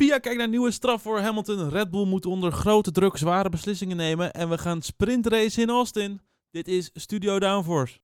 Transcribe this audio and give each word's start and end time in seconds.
Via 0.00 0.18
kijkt 0.18 0.38
naar 0.38 0.48
nieuwe 0.48 0.70
straf 0.70 1.02
voor 1.02 1.20
Hamilton. 1.20 1.68
Red 1.68 1.90
Bull 1.90 2.06
moet 2.06 2.26
onder 2.26 2.52
grote 2.52 2.90
druk 2.90 3.16
zware 3.16 3.48
beslissingen 3.48 3.96
nemen. 3.96 4.32
En 4.32 4.48
we 4.48 4.58
gaan 4.58 4.82
sprintrace 4.82 5.60
in 5.60 5.70
Austin. 5.70 6.20
Dit 6.50 6.68
is 6.68 6.90
Studio 6.94 7.38
Downforce. 7.38 7.98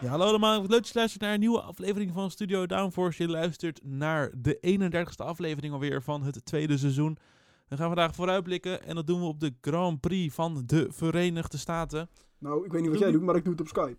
Ja, 0.00 0.08
hallo 0.08 0.24
allemaal. 0.24 0.60
Leuk 0.60 0.70
dat 0.70 0.88
je 0.88 0.94
luistert 0.94 1.22
naar 1.22 1.32
een 1.32 1.40
nieuwe 1.40 1.60
aflevering 1.60 2.12
van 2.14 2.30
Studio 2.30 2.66
Downforce. 2.66 3.22
Je 3.22 3.28
luistert 3.28 3.80
naar 3.84 4.30
de 4.36 4.58
31ste 4.60 5.24
aflevering 5.24 5.72
alweer 5.72 6.02
van 6.02 6.22
het 6.22 6.44
tweede 6.44 6.78
seizoen. 6.78 7.18
We 7.66 7.76
gaan 7.76 7.86
vandaag 7.86 8.14
vooruitblikken 8.14 8.82
en 8.82 8.94
dat 8.94 9.06
doen 9.06 9.20
we 9.20 9.26
op 9.26 9.40
de 9.40 9.54
Grand 9.60 10.00
Prix 10.00 10.34
van 10.34 10.62
de 10.66 10.86
Verenigde 10.90 11.58
Staten. 11.58 12.08
Nou, 12.38 12.64
ik 12.64 12.72
weet 12.72 12.80
niet 12.82 12.90
wat 12.90 12.98
jij 12.98 13.10
doet, 13.10 13.22
maar 13.22 13.36
ik 13.36 13.44
doe 13.44 13.52
het 13.52 13.60
op 13.60 13.68
Skype. 13.68 13.96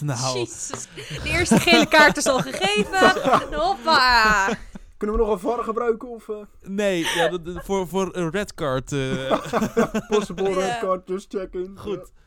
Nou, 0.00 0.38
Jezus, 0.38 0.86
de 0.94 1.20
eerste 1.24 1.60
gele 1.60 1.86
kaart 1.86 2.16
is 2.16 2.26
al 2.26 2.38
gegeven. 2.40 3.22
Hoppa. 3.60 4.48
Kunnen 4.96 5.16
we 5.16 5.22
nog 5.22 5.32
een 5.32 5.38
VAR 5.38 5.64
gebruiken 5.64 6.08
of 6.08 6.28
eh 6.28 6.36
nee, 6.60 7.04
ja, 7.14 7.28
dat- 7.28 7.64
voor, 7.64 7.88
voor 7.88 8.08
een 8.16 8.30
red 8.30 8.54
card. 8.54 8.92
eh, 8.92 9.38
possible 10.08 10.52
red 10.52 10.78
card, 10.78 11.08
just 11.08 11.32
checking. 11.32 11.78
Goed. 11.80 12.12
Ja. 12.14 12.22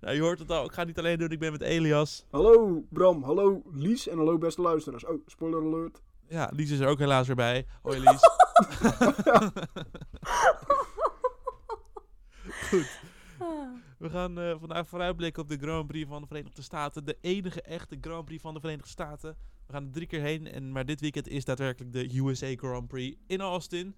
nou, 0.00 0.14
je 0.14 0.20
hoort 0.22 0.38
het 0.38 0.50
al. 0.50 0.64
Ik 0.64 0.72
ga 0.72 0.78
het 0.78 0.86
niet 0.86 0.98
alleen 0.98 1.18
doen, 1.18 1.30
ik 1.30 1.38
ben 1.38 1.52
met 1.52 1.60
Elias. 1.62 2.24
Hallo 2.30 2.84
Bram, 2.90 3.22
hallo 3.22 3.62
Lies 3.72 4.08
en 4.08 4.16
hallo 4.16 4.38
beste 4.38 4.60
luisteraars. 4.62 5.04
Oh, 5.04 5.20
spoiler 5.26 5.60
alert. 5.62 6.02
Ja, 6.28 6.50
Lies 6.52 6.70
is 6.70 6.78
er 6.78 6.88
ook 6.88 6.98
helaas 6.98 7.26
weer 7.26 7.36
bij. 7.36 7.66
Hoi 7.82 7.98
Lies. 8.04 8.20
Goed. 12.68 13.00
We 14.04 14.10
gaan 14.10 14.38
eh, 14.38 14.54
vandaag 14.58 14.88
vooruitblikken 14.88 15.42
op 15.42 15.48
de 15.48 15.58
Grand 15.58 15.86
Prix 15.86 16.08
van 16.08 16.20
de 16.20 16.26
Verenigde 16.26 16.62
Staten. 16.62 17.04
De 17.04 17.16
enige 17.20 17.62
echte 17.62 17.96
Grand 18.00 18.24
Prix 18.24 18.42
van 18.42 18.54
de 18.54 18.60
Verenigde 18.60 18.88
Staten. 18.90 19.36
We 19.66 19.72
gaan 19.72 19.84
er 19.84 19.90
drie 19.90 20.06
keer 20.06 20.20
heen. 20.20 20.46
En, 20.46 20.72
maar 20.72 20.84
dit 20.84 21.00
weekend 21.00 21.28
is 21.28 21.44
daadwerkelijk 21.44 21.92
de 21.92 22.18
USA 22.18 22.54
Grand 22.56 22.88
Prix 22.88 23.16
in 23.26 23.40
Austin. 23.40 23.94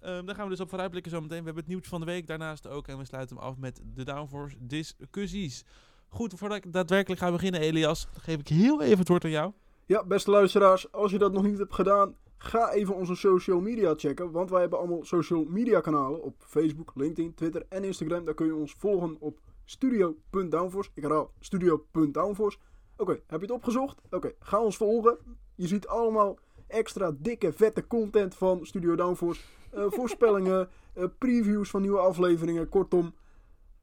Ehm, 0.00 0.24
daar 0.26 0.34
gaan 0.34 0.44
we 0.44 0.50
dus 0.50 0.60
op 0.60 0.68
vooruitblikken 0.68 1.10
zometeen. 1.10 1.38
We 1.38 1.44
hebben 1.44 1.62
het 1.62 1.72
nieuws 1.72 1.88
van 1.88 2.00
de 2.00 2.06
week 2.06 2.26
daarnaast 2.26 2.66
ook. 2.66 2.88
En 2.88 2.98
we 2.98 3.04
sluiten 3.04 3.36
hem 3.36 3.44
af 3.44 3.56
met 3.56 3.80
de 3.94 4.04
Downforce 4.04 4.56
discussies. 4.60 5.64
Goed, 6.08 6.34
voordat 6.34 6.64
ik 6.64 6.72
daadwerkelijk 6.72 7.20
ga 7.20 7.30
beginnen, 7.30 7.60
Elias, 7.60 8.08
geef 8.18 8.38
ik 8.38 8.48
heel 8.48 8.82
even 8.82 8.98
het 8.98 9.08
woord 9.08 9.24
aan 9.24 9.30
jou. 9.30 9.52
Ja, 9.86 10.04
beste 10.04 10.30
luisteraars, 10.30 10.92
als 10.92 11.10
je 11.10 11.18
dat 11.18 11.32
nog 11.32 11.42
niet 11.42 11.58
hebt 11.58 11.74
gedaan, 11.74 12.14
ga 12.42 12.72
even 12.72 12.94
onze 12.94 13.14
social 13.14 13.60
media 13.60 13.94
checken. 13.96 14.30
Want 14.30 14.50
wij 14.50 14.60
hebben 14.60 14.78
allemaal 14.78 15.04
social 15.04 15.44
media 15.44 15.80
kanalen 15.80 16.22
op 16.22 16.34
Facebook, 16.38 16.92
LinkedIn, 16.94 17.34
Twitter 17.34 17.64
en 17.68 17.84
Instagram. 17.84 18.24
Daar 18.24 18.34
kun 18.34 18.46
je 18.46 18.54
ons 18.54 18.74
volgen 18.78 19.16
op 19.20 19.40
studio.downforce. 19.64 20.90
Ik 20.94 21.02
herhaal, 21.02 21.30
studio.downforce. 21.40 22.58
Oké, 22.96 23.12
heb 23.12 23.40
je 23.40 23.46
het 23.46 23.50
opgezocht? 23.50 24.00
Oké, 24.10 24.32
ga 24.38 24.62
ons 24.62 24.76
volgen. 24.76 25.18
Je 25.54 25.66
ziet 25.66 25.86
allemaal 25.86 26.38
extra 26.66 27.12
dikke, 27.18 27.52
vette 27.52 27.86
content 27.86 28.34
van 28.34 28.66
Studio 28.66 28.94
Downforce. 28.94 29.40
Eh, 29.70 29.84
voorspellingen, 29.98 30.68
eh, 30.94 31.04
previews 31.18 31.70
van 31.70 31.80
nieuwe 31.80 31.98
afleveringen. 31.98 32.68
Kortom, 32.68 33.14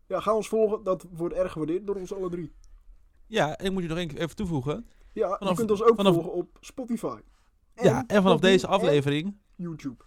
ja, 0.07 0.19
ga 0.19 0.35
ons 0.35 0.47
volgen. 0.47 0.83
Dat 0.83 1.05
wordt 1.11 1.35
erg 1.35 1.51
gewaardeerd 1.51 1.87
door 1.87 1.95
ons 1.95 2.13
alle 2.13 2.29
drie. 2.29 2.51
Ja, 3.27 3.57
en 3.57 3.65
ik 3.65 3.71
moet 3.71 3.81
je 3.83 3.89
nog 3.89 3.97
één 3.97 4.07
keer 4.07 4.17
even 4.19 4.35
toevoegen. 4.35 4.87
Ja, 5.13 5.37
Vanaf- 5.37 5.49
je 5.49 5.57
kunt 5.57 5.71
ons 5.71 5.83
ook 5.83 5.95
vanaf- 5.95 6.13
volgen 6.13 6.33
op 6.33 6.57
Spotify. 6.59 7.19
Ja, 7.81 8.03
en 8.07 8.21
vanaf 8.21 8.39
deze 8.39 8.67
aflevering 8.67 9.37
YouTube. 9.55 10.03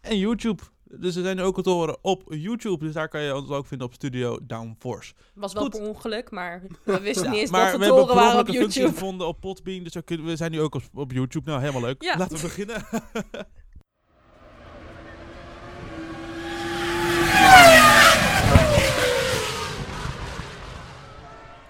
en 0.00 0.18
YouTube. 0.18 0.62
Dus 0.88 1.14
we 1.14 1.22
zijn 1.22 1.36
nu 1.36 1.42
ook 1.42 1.56
het 1.56 1.66
horen 1.66 1.98
op 2.02 2.22
YouTube. 2.28 2.84
Dus 2.84 2.94
daar 2.94 3.08
kan 3.08 3.22
je 3.22 3.36
ons 3.36 3.48
ook 3.50 3.66
vinden 3.66 3.86
op 3.86 3.92
Studio 3.92 4.38
Downforce. 4.42 5.14
Was 5.34 5.52
wel 5.52 5.62
Goed. 5.62 5.70
per 5.70 5.80
ongeluk, 5.88 6.30
maar 6.30 6.62
we 6.84 7.00
wisten 7.00 7.24
Ja, 7.24 7.30
niet 7.30 7.40
eens 7.40 7.50
maar 7.50 7.60
dat 7.60 7.72
we 7.72 7.78
we 7.78 7.84
hebben 7.84 8.04
te 8.04 8.10
horen 8.10 8.24
waren 8.24 8.40
op 8.40 8.46
ongeluk 8.46 8.54
een 8.54 8.60
functie 8.60 8.80
YouTube. 8.80 8.98
gevonden 8.98 9.26
op 9.26 9.40
Podbean. 9.40 9.82
Dus 9.84 9.94
we, 9.94 10.22
we 10.22 10.36
zijn 10.36 10.50
nu 10.50 10.60
ook 10.60 10.74
op, 10.74 10.82
op 10.94 11.12
YouTube. 11.12 11.50
Nou, 11.50 11.60
helemaal 11.60 11.82
leuk. 11.82 12.02
Ja. 12.02 12.18
Laten 12.18 12.36
we 12.36 12.42
beginnen. 12.42 12.84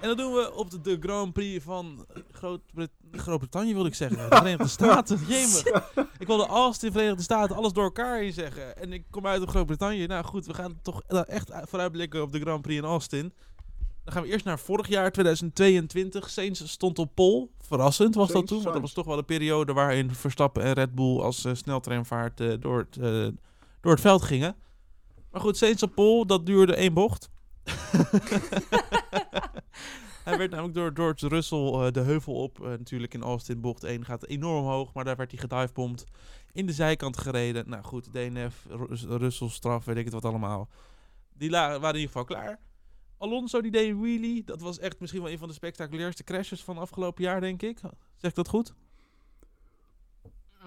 En 0.07 0.17
dat 0.17 0.27
doen 0.27 0.35
we 0.35 0.55
op 0.55 0.71
de, 0.71 0.81
de 0.81 0.97
Grand 1.01 1.33
Prix 1.33 1.65
van 1.65 2.07
Groot-Brit- 2.33 2.91
Groot-Brittannië, 3.13 3.75
wil 3.75 3.87
ik 3.87 3.95
zeggen. 3.95 4.19
De 4.19 4.37
Verenigde 4.37 4.69
Staten. 4.69 5.19
Jemig. 5.29 5.65
Ik 6.19 6.27
wilde 6.27 6.47
Austin, 6.47 6.93
Verenigde 6.93 7.23
Staten, 7.23 7.57
alles 7.57 7.73
door 7.73 7.85
elkaar 7.85 8.19
heen 8.19 8.33
zeggen. 8.33 8.77
En 8.77 8.93
ik 8.93 9.05
kom 9.11 9.27
uit 9.27 9.43
op 9.43 9.49
Groot-Brittannië. 9.49 10.07
Nou 10.07 10.25
goed, 10.25 10.47
we 10.47 10.55
gaan 10.55 10.79
toch 10.83 11.03
echt 11.03 11.51
vooruitblikken 11.63 12.23
op 12.23 12.33
de 12.33 12.41
Grand 12.41 12.63
Prix 12.63 12.79
in 12.79 12.85
Austin. 12.89 13.33
Dan 14.05 14.15
gaan 14.15 14.23
we 14.23 14.29
eerst 14.29 14.45
naar 14.45 14.59
vorig 14.59 14.89
jaar, 14.89 15.13
2022. 15.13 16.31
Sainz 16.31 16.63
stond 16.65 16.99
op 16.99 17.15
pole. 17.15 17.49
Verrassend 17.61 18.15
was 18.15 18.31
dat 18.33 18.47
toen, 18.47 18.63
want 18.63 18.73
dat 18.73 18.83
was 18.83 18.93
toch 18.93 19.07
wel 19.07 19.19
een 19.19 19.25
periode 19.25 19.73
waarin 19.73 20.15
Verstappen 20.15 20.63
en 20.63 20.73
Red 20.73 20.95
Bull 20.95 21.21
als 21.21 21.45
eh, 21.45 21.55
sneltreinvaart 21.55 22.41
eh, 22.41 22.53
door, 22.61 22.79
het, 22.79 22.97
eh, 22.97 23.29
door 23.81 23.93
het 23.93 24.01
veld 24.01 24.23
gingen. 24.23 24.57
Maar 25.31 25.41
goed, 25.41 25.57
Sainz 25.57 25.83
op 25.83 25.95
pole, 25.95 26.27
dat 26.27 26.47
duurde 26.47 26.75
één 26.75 26.95
bocht. 26.95 27.29
hij 30.25 30.39
werd 30.39 30.51
namelijk 30.51 30.75
door 30.75 30.91
George 30.95 31.29
Russell 31.29 31.73
eh, 31.73 31.91
de 31.91 32.01
heuvel 32.01 32.35
op. 32.35 32.61
eh, 32.61 32.69
natuurlijk 32.69 33.15
in 33.15 33.23
Austin 33.23 33.61
bocht 33.61 33.85
1 33.85 34.05
gaat 34.05 34.27
enorm 34.27 34.65
hoog, 34.65 34.93
maar 34.93 35.05
daar 35.05 35.17
werd 35.17 35.31
hij 35.31 35.41
gedivebomd. 35.41 36.05
In 36.53 36.67
de 36.67 36.73
zijkant 36.73 37.19
gereden. 37.19 37.69
Nou 37.69 37.83
goed, 37.85 38.13
DNF, 38.13 38.67
Rus- 38.69 39.05
Russell 39.05 39.49
straf, 39.49 39.85
weet 39.85 39.97
ik 39.97 40.05
het 40.05 40.15
wat 40.15 40.25
allemaal. 40.25 40.69
Die 41.35 41.51
waren 41.51 41.81
in 41.81 41.87
ieder 41.87 42.01
geval 42.07 42.25
klaar. 42.25 42.59
Alonso 43.19 43.61
die 43.61 43.71
deed 43.71 43.97
wheelie. 43.97 44.45
Dat 44.45 44.61
was 44.61 44.79
echt 44.79 45.01
misschien 45.01 45.23
wel 45.23 45.31
een 45.31 45.39
van 45.39 45.49
de 45.49 45.55
spectaculairste 45.55 46.25
crashes 46.25 46.65
van 46.65 46.79
afgelopen 46.79 47.25
jaar, 47.25 47.41
denk 47.41 47.63
ik. 47.63 47.79
Zeg 48.17 48.33
dat 48.33 48.49
goed? 48.49 48.75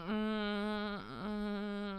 Mm. 0.07 0.97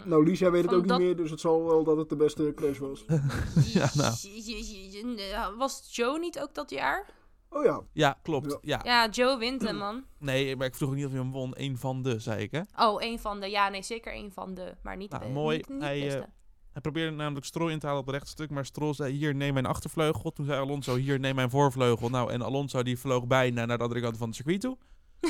Nou, 0.04 0.24
Lies, 0.24 0.38
jij 0.38 0.50
weet 0.50 0.62
het 0.64 0.74
ook 0.74 0.86
dat- 0.88 0.98
niet 0.98 1.06
meer, 1.06 1.16
dus 1.16 1.30
het 1.30 1.40
zal 1.40 1.64
wel 1.64 1.84
dat 1.84 1.96
het 1.96 2.08
de 2.08 2.16
beste 2.16 2.52
crash 2.56 2.78
was. 2.78 3.04
ja, 3.78 3.90
nou. 3.94 5.56
Was 5.56 5.88
Joe 5.96 6.18
niet 6.18 6.40
ook 6.40 6.54
dat 6.54 6.70
jaar? 6.70 7.06
Oh 7.48 7.64
ja, 7.64 7.80
Ja, 7.92 8.18
klopt. 8.22 8.58
Ja. 8.60 8.80
Ja. 8.84 9.02
Ja, 9.04 9.08
Joe 9.10 9.38
wint 9.38 9.62
hem, 9.62 9.76
man. 9.76 10.04
Nee, 10.18 10.56
maar 10.56 10.66
ik 10.66 10.74
vroeg 10.74 10.88
ook 10.88 10.94
niet 10.94 11.04
of 11.04 11.10
hij 11.10 11.20
hem 11.20 11.30
won. 11.32 11.52
Eén 11.56 11.78
van 11.78 12.02
de, 12.02 12.18
zei 12.18 12.42
ik, 12.42 12.50
hè? 12.50 12.60
Oh, 12.76 13.02
een 13.02 13.18
van 13.18 13.40
de. 13.40 13.46
Ja, 13.46 13.68
nee, 13.68 13.82
zeker 13.82 14.14
een 14.14 14.30
van 14.32 14.54
de. 14.54 14.74
Maar 14.82 14.96
niet 14.96 15.10
Nou, 15.10 15.22
de 15.24 15.28
mooi. 15.30 15.56
Niet, 15.56 15.68
niet 15.68 15.80
Hij, 15.82 15.98
de 16.00 16.06
eh, 16.06 16.12
beste. 16.12 16.28
Hij 16.72 16.80
probeerde 16.80 17.16
namelijk 17.16 17.46
Stroll 17.46 17.70
in 17.70 17.78
te 17.78 17.86
halen 17.86 18.00
op 18.00 18.06
het 18.06 18.16
rechtstuk, 18.16 18.50
maar 18.50 18.64
Stroll 18.64 18.94
zei 18.94 19.12
hier 19.12 19.34
neem 19.34 19.52
mijn 19.54 19.66
achtervleugel. 19.66 20.32
Toen 20.32 20.44
zei 20.46 20.60
Alonso 20.60 20.94
hier 20.96 21.18
neem 21.20 21.34
mijn 21.34 21.50
voorvleugel. 21.50 22.08
Nou, 22.08 22.30
en 22.32 22.42
Alonso 22.42 22.82
die 22.82 22.98
vloog 22.98 23.26
bijna 23.26 23.64
naar 23.66 23.76
de 23.76 23.82
andere 23.82 24.00
kant 24.00 24.16
van 24.16 24.26
het 24.26 24.36
circuit 24.36 24.60
toe. 24.60 24.76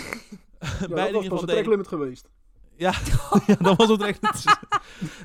ja 0.60 0.86
Beide 0.88 0.88
dat 0.88 1.06
in 1.08 1.12
was 1.12 1.28
pas 1.28 1.40
een 1.40 1.46
deden- 1.46 1.46
tracklimit 1.46 1.88
geweest. 1.88 2.28
Ja, 2.80 2.92
ja, 3.46 3.54
dat 3.54 3.76
was 3.76 3.88
het 3.88 3.98
direct. 3.98 4.44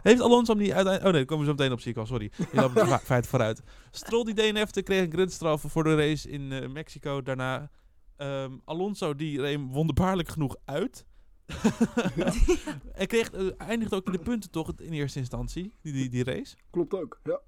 Heeft 0.04 0.22
Alonso 0.22 0.54
hem 0.54 0.62
niet 0.62 0.72
uiteindelijk... 0.72 1.06
Oh 1.06 1.12
nee, 1.12 1.12
daar 1.12 1.26
komen 1.26 1.46
we 1.46 1.52
zo 1.52 1.58
meteen 1.58 1.72
op, 1.72 1.80
zie 1.80 1.92
ik 1.92 1.98
al. 1.98 2.06
Sorry. 2.06 2.32
Je 2.38 2.62
loopt 2.62 2.82
het 2.82 3.02
feit 3.02 3.28
vooruit. 3.28 3.64
Stroll 3.92 4.24
die 4.24 4.34
DNF'te, 4.34 4.82
kreeg 4.82 5.04
een 5.04 5.12
gridstraf 5.12 5.64
voor 5.68 5.84
de 5.84 5.96
race 5.96 6.30
in 6.30 6.52
eh, 6.52 6.70
Mexico. 6.70 7.22
Daarna 7.22 7.70
ehm, 8.16 8.58
Alonso 8.66 9.16
die 9.16 9.42
reed 9.42 9.60
wonderbaarlijk 9.70 10.30
genoeg 10.30 10.56
uit. 10.66 11.06
Hij 13.00 13.06
kreeg, 13.06 13.32
eh, 13.32 13.48
eindigde 13.58 13.96
ook 13.96 14.06
in 14.06 14.12
de 14.12 14.20
punten 14.20 14.52
toch 14.52 14.72
in 14.78 14.94
eerste 14.94 15.20
instantie, 15.20 15.74
die, 15.82 15.94
die, 15.94 16.10
die 16.10 16.24
race. 16.24 16.56
Klopt 16.70 16.94
ook, 16.94 17.20
ja. 17.24 17.40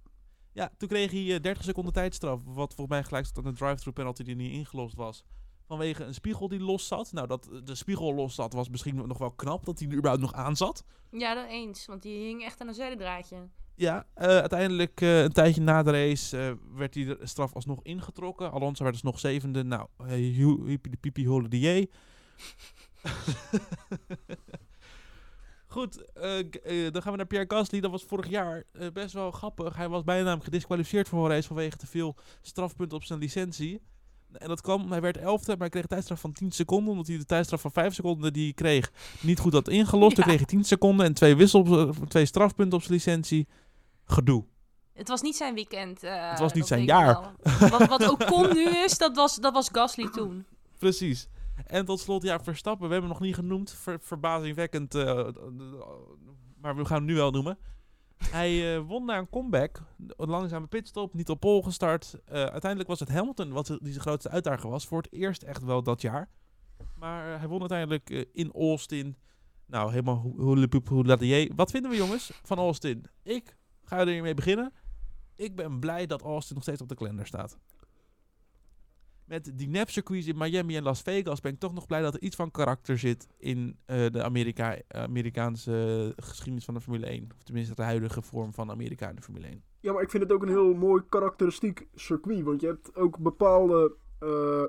Ja, 0.53 0.71
toen 0.77 0.89
kreeg 0.89 1.11
hij 1.11 1.33
eh, 1.33 1.41
30 1.41 1.63
seconden 1.63 1.93
tijdstraf. 1.93 2.39
Wat 2.43 2.73
volgens 2.73 2.97
mij 2.97 3.03
gelijk 3.03 3.25
stond 3.25 3.45
aan 3.45 3.53
de 3.53 3.59
drive-thru 3.59 3.91
penalty 3.91 4.23
die 4.23 4.35
niet 4.35 4.51
ingelost 4.51 4.95
was. 4.95 5.23
Vanwege 5.67 6.03
een 6.03 6.13
spiegel 6.13 6.47
die 6.47 6.59
los 6.59 6.87
zat. 6.87 7.11
Nou, 7.11 7.27
dat 7.27 7.49
de 7.63 7.75
spiegel 7.75 8.13
los 8.13 8.35
zat 8.35 8.53
was 8.53 8.69
misschien 8.69 9.07
nog 9.07 9.17
wel 9.17 9.31
knap 9.31 9.65
dat 9.65 9.79
hij 9.79 9.87
er 9.87 9.93
überhaupt 9.95 10.21
nog 10.21 10.33
aan 10.33 10.55
zat. 10.55 10.85
Ja, 11.11 11.33
dat 11.33 11.47
eens. 11.49 11.85
Want 11.85 12.01
die 12.01 12.25
hing 12.25 12.43
echt 12.43 12.61
aan 12.61 12.67
een 12.67 12.73
zijdraadje. 12.73 13.49
Ja, 13.77 14.05
eh, 14.13 14.27
uiteindelijk 14.27 15.01
eh, 15.01 15.21
een 15.21 15.31
tijdje 15.31 15.61
na 15.61 15.83
de 15.83 15.91
race 15.91 16.37
eh, 16.37 16.51
werd 16.77 16.93
die 16.93 17.15
straf 17.21 17.53
alsnog 17.53 17.79
ingetrokken. 17.83 18.51
Alonso 18.51 18.83
werd 18.83 18.95
dus 18.95 19.03
nog 19.03 19.19
zevende. 19.19 19.63
Nou, 19.63 19.87
hippie 20.07 20.91
de 20.91 20.97
pipi 20.97 21.27
holiday. 21.27 21.87
Goed, 25.67 26.11
dan 26.91 27.01
gaan 27.01 27.11
we 27.11 27.17
naar 27.17 27.25
Pierre 27.25 27.55
Gasly. 27.55 27.79
Dat 27.79 27.91
was 27.91 28.03
vorig 28.03 28.29
jaar 28.29 28.63
best 28.93 29.13
wel 29.13 29.31
grappig. 29.31 29.75
Hij 29.75 29.89
was 29.89 30.03
bijna 30.03 30.21
namelijk 30.21 30.45
gedisqualificeerd 30.45 31.07
voor 31.07 31.23
een 31.23 31.31
race 31.31 31.47
vanwege 31.47 31.77
te 31.77 31.87
veel 31.87 32.15
strafpunten 32.41 32.97
op 32.97 33.03
zijn 33.03 33.19
licentie. 33.19 33.81
En 34.33 34.47
dat 34.47 34.61
kwam, 34.61 34.91
hij 34.91 35.01
werd 35.01 35.17
elfde, 35.17 35.47
maar 35.51 35.59
hij 35.59 35.69
kreeg 35.69 35.81
een 35.83 35.87
tijdstraf 35.89 36.19
van 36.19 36.31
10 36.31 36.51
seconden. 36.51 36.91
Omdat 36.91 37.07
hij 37.07 37.17
de 37.17 37.25
tijdstraf 37.25 37.61
van 37.61 37.71
5 37.71 37.93
seconden 37.93 38.33
die 38.33 38.43
hij 38.43 38.53
kreeg 38.53 38.91
niet 39.21 39.39
goed 39.39 39.53
had 39.53 39.67
ingelost. 39.69 40.15
Toen 40.15 40.23
Ja. 40.23 40.29
kreeg 40.29 40.37
hij 40.37 40.45
10 40.45 40.63
seconden 40.63 41.05
en 41.05 41.13
twee, 41.13 41.35
wissel, 41.35 41.93
twee 42.07 42.25
strafpunten 42.25 42.77
op 42.77 42.83
zijn 42.83 42.93
licentie. 42.93 43.47
Gedoe. 44.05 44.45
Het 44.93 45.07
was 45.07 45.21
niet 45.21 45.35
zijn 45.35 45.53
weekend. 45.53 46.03
eh, 46.03 46.29
Het 46.29 46.39
was 46.39 46.53
niet 46.53 46.67
zijn 46.67 46.83
jaar. 46.83 47.31
wat, 47.69 47.87
wat 47.87 48.09
Ocon 48.09 48.53
nu 48.53 48.69
is, 48.69 48.97
dat 48.97 49.15
was, 49.15 49.35
dat 49.35 49.53
was 49.53 49.69
Gasly 49.71 50.09
toen. 50.17 50.45
Precies. 50.77 51.27
En 51.65 51.85
tot 51.85 51.99
slot, 51.99 52.23
ja, 52.23 52.39
Verstappen. 52.39 52.87
We 52.87 52.93
hebben 52.93 53.09
hem 53.09 53.19
nog 53.19 53.27
niet 53.27 53.35
genoemd. 53.35 53.71
Ver- 53.71 53.99
verbazingwekkend. 54.01 54.95
eh, 54.95 55.19
eh, 55.19 55.27
maar 56.61 56.75
we 56.75 56.85
gaan 56.85 56.97
hem 56.97 57.05
nu 57.05 57.15
wel 57.15 57.31
noemen. 57.31 57.57
Hij 58.17 58.75
eh, 58.75 58.81
won 58.87 59.05
na 59.05 59.17
een 59.17 59.29
comeback, 59.29 59.81
een 60.07 60.29
langzame 60.29 60.67
pitstop, 60.67 61.13
niet 61.13 61.29
op 61.29 61.39
pole 61.39 61.63
gestart. 61.63 62.15
Eh, 62.25 62.33
uiteindelijk 62.33 62.89
was 62.89 62.99
het 62.99 63.09
Hamilton 63.09 63.51
wat 63.51 63.67
die 63.67 63.91
zijn 63.91 63.99
grootste 63.99 64.29
uitdager 64.29 64.69
was. 64.69 64.85
Voor 64.85 65.01
het 65.01 65.13
eerst 65.13 65.43
echt 65.43 65.63
wel 65.63 65.83
dat 65.83 66.01
jaar. 66.01 66.29
Maar 66.95 67.33
eh, 67.33 67.39
hij 67.39 67.47
won 67.47 67.59
uiteindelijk 67.59 68.09
in 68.33 68.51
Austin. 68.51 69.17
Nou, 69.65 69.89
helemaal 69.89 70.33
hoelepoep 70.37 70.87
hoeladier. 70.87 71.51
Wat 71.55 71.71
vinden 71.71 71.91
we 71.91 71.97
jongens 71.97 72.31
van 72.43 72.57
Austin? 72.57 73.05
Ik 73.23 73.57
ga 73.83 73.99
er 73.99 74.21
mee 74.21 74.33
beginnen. 74.33 74.73
Ik 75.35 75.55
ben 75.55 75.79
blij 75.79 76.05
dat 76.05 76.21
Austin 76.21 76.55
nog 76.55 76.63
steeds 76.63 76.81
op 76.81 76.89
de 76.89 76.95
kalender 76.95 77.27
staat. 77.27 77.57
Met 79.27 79.51
die 79.57 79.67
nep-circuits 79.67 80.27
in 80.27 80.37
Miami 80.37 80.75
en 80.75 80.83
Las 80.83 81.01
Vegas 81.01 81.41
ben 81.41 81.53
ik 81.53 81.59
toch 81.59 81.73
nog 81.73 81.85
blij 81.87 82.01
dat 82.01 82.13
er 82.13 82.21
iets 82.21 82.35
van 82.35 82.51
karakter 82.51 82.97
zit 82.97 83.27
in 83.37 83.77
eh, 83.85 84.05
de 84.11 84.23
Amerika 84.23 84.77
Amerikaanse 84.87 86.13
geschiedenis 86.15 86.65
van 86.65 86.73
de 86.73 86.81
Formule 86.81 87.05
1. 87.05 87.27
Of 87.37 87.43
tenminste 87.43 87.75
de 87.75 87.81
huidige 87.81 88.21
vorm 88.21 88.53
van 88.53 88.71
Amerika 88.71 89.09
in 89.09 89.15
de 89.15 89.21
Formule 89.21 89.47
1. 89.47 89.63
Ja, 89.79 89.93
maar 89.93 90.01
ik 90.01 90.09
vind 90.09 90.23
het 90.23 90.31
ook 90.31 90.41
een 90.41 90.47
heel 90.49 90.73
mooi 90.73 91.03
karakteristiek 91.09 91.87
circuit. 91.95 92.43
Want 92.43 92.61
je 92.61 92.67
hebt 92.67 92.95
ook 92.95 93.17
bepaalde 93.17 93.95
eh, 94.19 94.63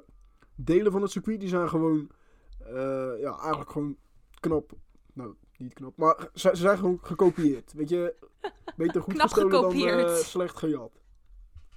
delen 0.55 0.93
van 0.93 1.02
het 1.02 1.10
circuit 1.10 1.40
die 1.40 1.49
zijn 1.49 1.69
gewoon, 1.69 2.10
eh, 2.58 2.75
ja, 3.20 3.38
eigenlijk 3.38 3.70
gewoon 3.70 3.96
knap. 4.40 4.72
Nou, 5.12 5.34
niet 5.56 5.72
knap, 5.75 5.96
maar 5.96 6.28
ze, 6.34 6.49
ze 6.49 6.56
zijn 6.56 6.78
gewoon 6.78 6.99
gekopieerd. 7.02 7.72
Weet 7.72 7.88
je, 7.88 8.14
beter 8.76 9.02
goed 9.02 9.14
Knap 9.14 9.28
gestolen 9.28 9.50
dan 9.50 9.70
gekopieerd. 9.70 10.10
slecht 10.19 10.56
gejat. 10.56 11.00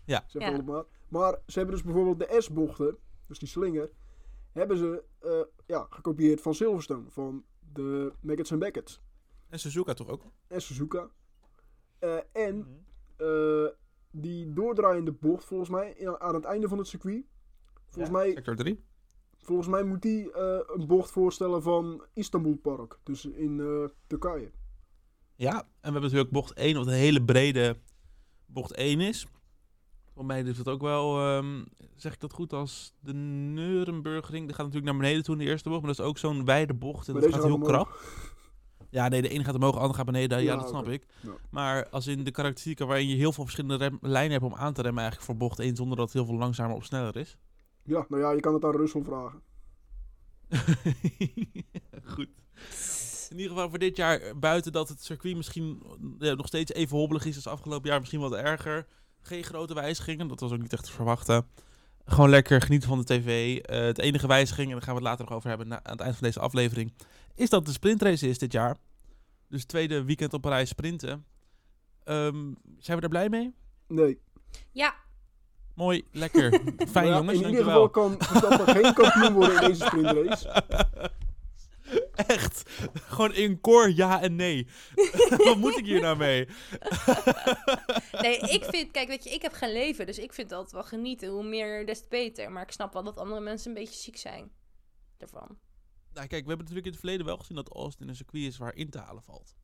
Ja. 0.05 0.23
Zeg 0.27 0.41
Ja. 0.41 0.61
maar. 0.61 0.83
Maar. 1.11 1.39
Ze 1.47 1.57
hebben 1.57 1.75
dus 1.75 1.83
bijvoorbeeld 1.83 2.19
de 2.29 2.41
S-bochten, 2.41 2.97
dus 3.27 3.39
die 3.39 3.47
slinger, 3.47 3.91
hebben 4.51 4.77
ze 4.77 5.03
eh, 5.19 5.41
ja, 5.65 5.87
gekopieerd 5.89 6.41
van 6.41 6.53
Silverstone, 6.55 7.09
van 7.09 7.45
de 7.73 8.13
Maggots 8.21 8.51
en 8.51 8.59
Beckett's 8.59 9.01
En 9.49 9.59
Suzuka 9.59 9.93
toch 9.93 10.09
ook? 10.09 10.23
en 10.47 10.61
Suzuka. 10.61 11.09
Eh, 11.99 12.17
en 12.31 12.85
eh, 13.17 13.67
die 14.11 14.53
doordraaiende 14.53 15.11
bocht, 15.11 15.43
volgens 15.45 15.69
mij, 15.69 16.17
aan 16.19 16.35
het 16.35 16.43
einde 16.45 16.67
van 16.67 16.77
het 16.77 16.87
circuit. 16.87 17.25
Volgens, 17.89 18.13
mij, 18.15 18.31
Sector 18.31 18.55
3. 18.55 18.83
volgens 19.37 19.67
mij 19.67 19.83
moet 19.83 20.01
die 20.01 20.31
eh, 20.31 20.59
een 20.67 20.87
bocht 20.87 21.11
voorstellen 21.11 21.61
van 21.61 22.05
Istanbul 22.13 22.55
Park. 22.55 22.99
Dus 23.03 23.25
in 23.25 23.59
eh, 23.59 23.89
Turkije. 24.07 24.51
Ja, 25.35 25.59
en 25.59 25.63
we 25.63 25.81
hebben 25.81 26.01
natuurlijk 26.01 26.31
bocht 26.31 26.53
1, 26.53 26.75
wat 26.75 26.87
een 26.87 26.93
hele 26.93 27.23
brede 27.23 27.77
bocht 28.45 28.73
1 28.73 28.99
is. 28.99 29.27
Voor 30.13 30.25
mij 30.25 30.41
is 30.41 30.57
het 30.57 30.67
ook 30.67 30.81
wel, 30.81 31.19
ehm, 31.19 31.63
zeg 31.95 32.13
ik 32.13 32.19
dat 32.19 32.33
goed, 32.33 32.53
als 32.53 32.93
de 32.99 33.13
Nurembergring. 33.13 34.45
Die 34.45 34.55
gaat 34.55 34.65
natuurlijk 34.65 34.91
naar 34.93 35.01
beneden 35.01 35.23
toe 35.23 35.35
in 35.35 35.39
de 35.45 35.49
eerste 35.49 35.69
bocht, 35.69 35.81
maar 35.81 35.91
dat 35.95 35.99
is 35.99 36.05
ook 36.05 36.17
zo'n 36.17 36.45
wijde 36.45 36.73
bocht 36.73 37.07
en 37.07 37.13
Maar 37.13 37.21
dat 37.21 37.33
gaat 37.33 37.43
heel 37.43 37.53
omhoog. 37.53 37.69
krap. 37.69 37.99
Ja, 38.89 39.07
nee, 39.07 39.21
de 39.21 39.29
ene 39.29 39.43
gaat 39.43 39.55
omhoog, 39.55 39.71
de 39.73 39.79
andere 39.79 39.97
gaat 39.97 40.05
beneden. 40.05 40.37
Ja, 40.43 40.43
Ja, 40.53 40.59
dat 40.59 40.69
snap 40.69 40.87
ik. 40.87 41.05
Ja. 41.21 41.31
Maar 41.49 41.89
als 41.89 42.07
in 42.07 42.23
de 42.23 42.31
karakteristieken 42.31 42.87
waarin 42.87 43.07
je 43.07 43.15
heel 43.15 43.31
veel 43.31 43.43
verschillende 43.43 43.77
rem- 43.85 43.97
lijnen 44.01 44.31
hebt 44.31 44.43
om 44.53 44.55
aan 44.55 44.73
te 44.73 44.81
remmen 44.81 45.01
eigenlijk 45.01 45.31
voor 45.31 45.47
bocht 45.47 45.59
1, 45.59 45.75
zonder 45.75 45.97
dat 45.97 46.05
het 46.05 46.13
heel 46.15 46.25
veel 46.25 46.35
langzamer 46.37 46.75
of 46.75 46.85
sneller 46.85 47.15
is. 47.17 47.37
Ja, 47.83 48.05
nou 48.09 48.21
ja, 48.21 48.31
je 48.31 48.39
kan 48.39 48.53
het 48.53 48.63
aan 48.65 48.71
Russell 48.75 49.03
vragen. 49.03 49.41
Goed. 52.13 52.29
In 53.29 53.37
ieder 53.37 53.51
geval 53.51 53.69
voor 53.69 53.79
dit 53.79 53.95
jaar, 53.97 54.19
eh, 54.19 54.33
buiten 54.35 54.71
dat 54.71 54.89
het 54.89 55.03
circuit 55.03 55.35
misschien 55.35 55.83
ja, 56.19 56.33
nog 56.33 56.47
steeds 56.47 56.71
even 56.73 56.97
hobbelig 56.97 57.25
is 57.25 57.35
als 57.35 57.47
afgelopen 57.47 57.89
jaar, 57.89 57.99
misschien 57.99 58.19
wat 58.19 58.33
erger. 58.33 58.87
Geen 59.21 59.43
grote 59.43 59.73
wijzigingen, 59.73 60.27
dat 60.27 60.39
was 60.39 60.51
ook 60.51 60.61
niet 60.61 60.73
echt 60.73 60.85
te 60.85 60.91
verwachten. 60.91 61.47
Gewoon 62.05 62.29
lekker 62.29 62.61
genieten 62.61 62.89
van 62.89 62.97
de 62.97 63.03
tv. 63.03 63.57
Eh, 63.57 63.79
het 63.79 63.99
enige 63.99 64.27
wijziging, 64.27 64.67
en 64.67 64.73
daar 64.73 64.81
gaan 64.81 64.95
we 64.95 64.99
het 64.99 65.09
later 65.09 65.25
nog 65.25 65.33
over 65.33 65.49
hebben 65.49 65.67
na, 65.67 65.83
aan 65.83 65.91
het 65.91 66.01
eind 66.01 66.15
van 66.15 66.27
deze 66.27 66.39
aflevering, 66.39 66.93
is 67.35 67.49
dat 67.49 67.65
de 67.65 67.71
sprintrace 67.71 68.29
is 68.29 68.37
dit 68.37 68.51
jaar. 68.51 68.77
Dus 69.47 69.65
tweede 69.65 70.03
weekend 70.03 70.33
op 70.33 70.41
Parijs 70.41 70.69
sprinten. 70.69 71.25
Ehm, 72.03 72.53
zijn 72.79 72.97
we 72.97 73.03
er 73.03 73.09
blij 73.09 73.29
mee? 73.29 73.53
Nee. 73.87 74.19
Ja, 74.71 74.95
Mooi, 75.73 76.03
lekker. 76.11 76.51
Fijn 76.91 77.07
ja, 77.07 77.15
jongens, 77.15 77.39
in 77.39 77.49
ieder 77.49 77.63
geval 77.63 77.89
kan 77.89 78.15
Verstappen 78.19 78.75
geen 78.75 78.93
kampioen 78.93 79.33
worden 79.33 79.61
in 79.61 79.67
deze 79.67 79.85
sprintrace. 79.85 80.47
Echt. 82.27 82.69
Gewoon 82.93 83.33
in 83.33 83.61
koor 83.61 83.89
ja 83.89 84.21
en 84.21 84.35
nee. 84.35 84.67
Wat 85.45 85.57
moet 85.57 85.77
ik 85.77 85.85
hier 85.85 86.01
nou 86.01 86.17
mee? 86.17 86.47
nee, 88.21 88.39
ik 88.39 88.63
vind, 88.63 88.91
kijk, 88.91 89.07
weet 89.07 89.23
je, 89.23 89.29
ik 89.29 89.41
heb 89.41 89.53
geen 89.53 89.71
leven, 89.71 90.05
dus 90.05 90.19
ik 90.19 90.33
vind 90.33 90.49
dat 90.49 90.71
wel 90.71 90.83
genieten. 90.83 91.29
Hoe 91.29 91.43
meer, 91.43 91.85
des 91.85 92.01
te 92.01 92.07
beter. 92.09 92.51
Maar 92.51 92.63
ik 92.63 92.71
snap 92.71 92.93
wel 92.93 93.03
dat 93.03 93.17
andere 93.17 93.41
mensen 93.41 93.67
een 93.67 93.77
beetje 93.77 93.99
ziek 93.99 94.17
zijn. 94.17 94.51
Daarvan. 95.17 95.57
Nou, 96.13 96.27
kijk, 96.27 96.43
we 96.43 96.47
hebben 96.47 96.57
natuurlijk 96.57 96.85
in 96.85 96.91
het 96.91 96.99
verleden 96.99 97.25
wel 97.25 97.37
gezien 97.37 97.55
dat 97.55 97.73
Austin 97.73 98.07
een 98.07 98.15
circuit 98.15 98.43
is 98.43 98.57
waar 98.57 98.75
in 98.75 98.89
te 98.89 98.97
halen 98.97 99.23
valt. 99.23 99.55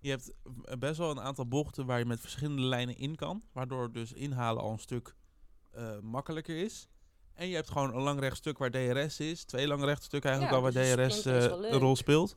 Je 0.00 0.10
hebt 0.10 0.32
eh, 0.64 0.76
best 0.78 0.98
wel 0.98 1.10
een 1.10 1.20
aantal 1.20 1.48
bochten 1.48 1.86
waar 1.86 1.98
je 1.98 2.04
met 2.04 2.20
verschillende 2.20 2.62
lijnen 2.62 2.96
in 2.96 3.14
kan. 3.14 3.42
Waardoor 3.52 3.92
dus 3.92 4.12
inhalen 4.12 4.62
al 4.62 4.72
een 4.72 4.78
stuk 4.78 5.14
eh, 5.70 5.98
makkelijker 6.00 6.56
is. 6.56 6.88
En 7.38 7.48
je 7.48 7.54
hebt 7.54 7.70
gewoon 7.70 7.94
een 7.94 8.02
lang 8.02 8.20
rechtstuk 8.20 8.58
waar 8.58 8.70
DRS 8.70 9.20
is. 9.20 9.44
Twee 9.44 9.66
lange 9.66 9.84
rechtstukken 9.84 10.30
eigenlijk 10.30 10.60
Ja, 10.62 10.66
al 10.66 10.72
waar 10.72 10.82
dus 11.06 11.22
DRS 11.22 11.26
eh, 11.26 11.70
een 11.70 11.78
rol 11.78 11.96
speelt. 11.96 12.36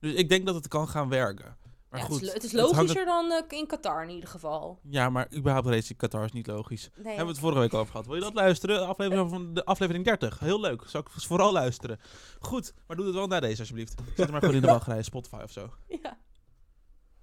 Dus 0.00 0.12
ik 0.14 0.28
denk 0.28 0.46
dat 0.46 0.54
het 0.54 0.68
kan 0.68 0.88
gaan 0.88 1.08
werken. 1.08 1.56
Maar 1.90 2.00
Ja, 2.00 2.06
goed, 2.06 2.14
het, 2.20 2.26
is, 2.28 2.32
het 2.32 2.44
is 2.44 2.52
hangt 2.52 2.70
logischer 2.76 3.04
dan 3.04 3.30
eh, 3.32 3.58
in 3.58 3.66
Qatar 3.66 4.02
in 4.02 4.08
ieder 4.10 4.28
geval. 4.28 4.78
Ja, 4.82 5.10
maar 5.10 5.28
überhaupt 5.36 5.66
race 5.68 5.90
in 5.90 5.96
Qatar 5.96 6.24
is 6.24 6.32
niet 6.32 6.46
logisch. 6.46 6.90
Nee, 6.94 7.04
Hebben 7.06 7.24
we 7.24 7.30
het 7.30 7.40
vorige 7.40 7.60
week 7.60 7.72
al 7.72 7.78
over 7.78 7.90
gehad. 7.90 8.06
Wil 8.06 8.14
je 8.16 8.20
dat 8.20 8.34
luisteren? 8.34 8.86
Aflevering 8.86 9.30
van 9.30 9.54
de 9.54 9.64
aflevering 9.64 10.04
30. 10.04 10.38
Heel 10.38 10.60
leuk. 10.60 10.82
Zou 10.86 11.04
ik 11.06 11.20
vooral 11.22 11.52
luisteren. 11.52 12.00
Goed, 12.38 12.74
maar 12.86 12.96
doe 12.96 13.06
het 13.06 13.14
wel 13.14 13.26
na 13.26 13.40
deze 13.40 13.60
alsjeblieft. 13.60 13.94
Zet 14.06 14.16
hem 14.16 14.30
maar 14.30 14.40
gewoon 14.40 14.54
in 14.54 14.60
de 14.60 14.66
wachtrij, 14.78 15.02
Spotify 15.02 15.40
of 15.44 15.50
zo. 15.50 15.70
ja. 16.02 16.18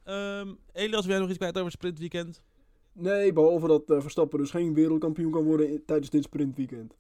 Ehm 0.03 0.53
Elias, 0.74 1.01
wil 1.01 1.09
jij 1.12 1.19
nog 1.19 1.29
iets 1.29 1.38
kwijt 1.38 1.57
over 1.57 1.71
sprintweekend? 1.71 2.41
Nee, 2.94 3.33
behalve 3.33 3.68
dat 3.68 3.89
eh, 3.89 4.01
Verstappen 4.01 4.39
dus 4.39 4.50
geen 4.51 4.74
wereldkampioen 4.74 5.31
kan 5.31 5.44
worden 5.44 5.69
in- 5.71 5.83
tijdens 5.85 6.09
dit 6.09 6.24
sprintweekend. 6.24 6.95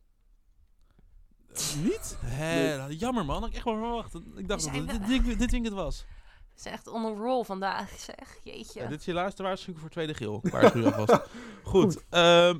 Niet? 1.83 2.17
Nee. 2.37 2.77
nou, 2.77 2.93
jammer 2.93 3.25
man. 3.25 3.39
Had 3.41 3.49
ik 3.49 3.55
echt 3.55 3.65
wel 3.65 3.73
verwacht. 3.75 4.13
Ik 4.35 4.47
dacht 4.47 4.63
dat 4.63 4.73
het 4.73 5.07
dit, 5.07 5.25
dit, 5.25 5.39
dit 5.39 5.51
weekend 5.51 5.73
was. 5.73 6.05
We 6.53 6.61
zijn 6.63 6.73
echt 6.73 6.87
on 6.87 7.05
a 7.05 7.09
roll 7.09 7.43
vandaag, 7.43 7.89
zeg. 7.89 8.37
Jeetje. 8.43 8.79
Ja, 8.81 8.87
dit 8.87 8.99
is 8.99 9.05
je 9.05 9.13
laatste 9.13 9.43
waarschuwing 9.43 9.79
voor 9.81 9.89
tweede 9.89 10.13
geel. 10.13 10.39
Waarschuw 10.43 10.81
je 10.83 10.93
alvast. 10.95 11.21
Goed, 11.63 12.03
ehm 12.09 12.59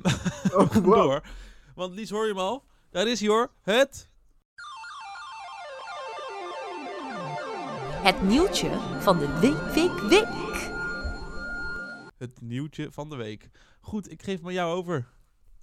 Oh, 0.52 0.72
wow. 0.72 0.84
door. 0.84 1.22
Want 1.74 1.94
Lies, 1.94 2.10
hoor 2.10 2.22
je 2.26 2.28
hem 2.32 2.38
al? 2.40 2.64
Daar 2.90 3.06
is 3.08 3.20
hij 3.20 3.28
hoor. 3.28 3.50
Het... 3.62 4.08
Het 8.02 8.22
nieuwtje 8.22 8.70
van 9.00 9.18
de 9.18 9.38
week, 9.38 9.60
week, 9.74 10.00
week. 10.00 10.70
Het 12.18 12.40
nieuwtje 12.40 12.92
van 12.92 13.08
de 13.08 13.16
week. 13.16 13.50
Goed, 13.80 14.10
ik 14.10 14.22
geef 14.22 14.44
aan 14.44 14.52
jou 14.52 14.76
over. 14.76 15.06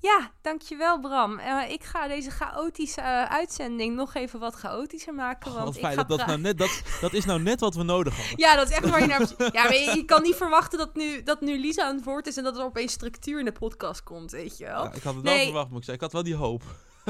Ja, 0.05 0.31
dankjewel 0.41 0.99
Bram. 0.99 1.39
Eh, 1.39 1.71
ik 1.71 1.83
ga 1.83 2.07
deze 2.07 2.31
chaotische 2.31 3.01
eh, 3.01 3.23
uitzending 3.23 3.95
nog 3.95 4.13
even 4.13 4.39
wat 4.39 4.55
chaotischer 4.55 5.13
maken. 5.13 5.51
Oh, 5.51 5.57
Want 5.63 5.75
ik 5.77 5.85
ga 5.85 6.03
Dat, 6.03 6.25
nou 6.25 6.39
net, 6.39 6.57
dat, 6.57 6.81
dat 7.01 7.13
is 7.13 7.25
nou 7.25 7.41
net 7.41 7.59
wat 7.59 7.75
we 7.75 7.83
nodig 7.83 8.17
hadden. 8.17 8.37
Ja, 8.37 8.55
dat 8.55 8.69
is 8.69 8.75
echt 8.75 8.89
waar 8.89 8.99
je 8.99 9.07
naar... 9.07 9.19
Ja, 9.51 9.63
maar 9.63 9.73
je, 9.73 9.91
je 9.95 10.05
kan 10.05 10.21
niet 10.21 10.35
verwachten 10.35 10.77
dat 10.79 10.95
nu, 10.95 11.23
dat 11.23 11.41
nu 11.41 11.59
Lisa 11.59 11.83
aan 11.87 11.95
het 11.95 12.03
woord 12.03 12.27
is... 12.27 12.37
en 12.37 12.43
dat 12.43 12.57
er 12.57 12.63
opeens 12.63 12.91
structuur 12.91 13.39
in 13.39 13.45
de 13.45 13.51
podcast 13.51 14.03
komt, 14.03 14.31
weet 14.31 14.57
je 14.57 14.65
wel. 14.65 14.83
Ja, 14.83 14.93
ik 14.93 15.03
had 15.03 15.13
het 15.15 15.23
wel 15.23 15.33
Nee. 15.33 15.45
verwacht, 15.45 15.69
moet 15.69 15.77
ik 15.79 15.83
zeggen. 15.85 16.05
Ik 16.05 16.11
had 16.11 16.23
wel 16.23 16.23
die 16.23 16.35
hoop. 16.35 16.63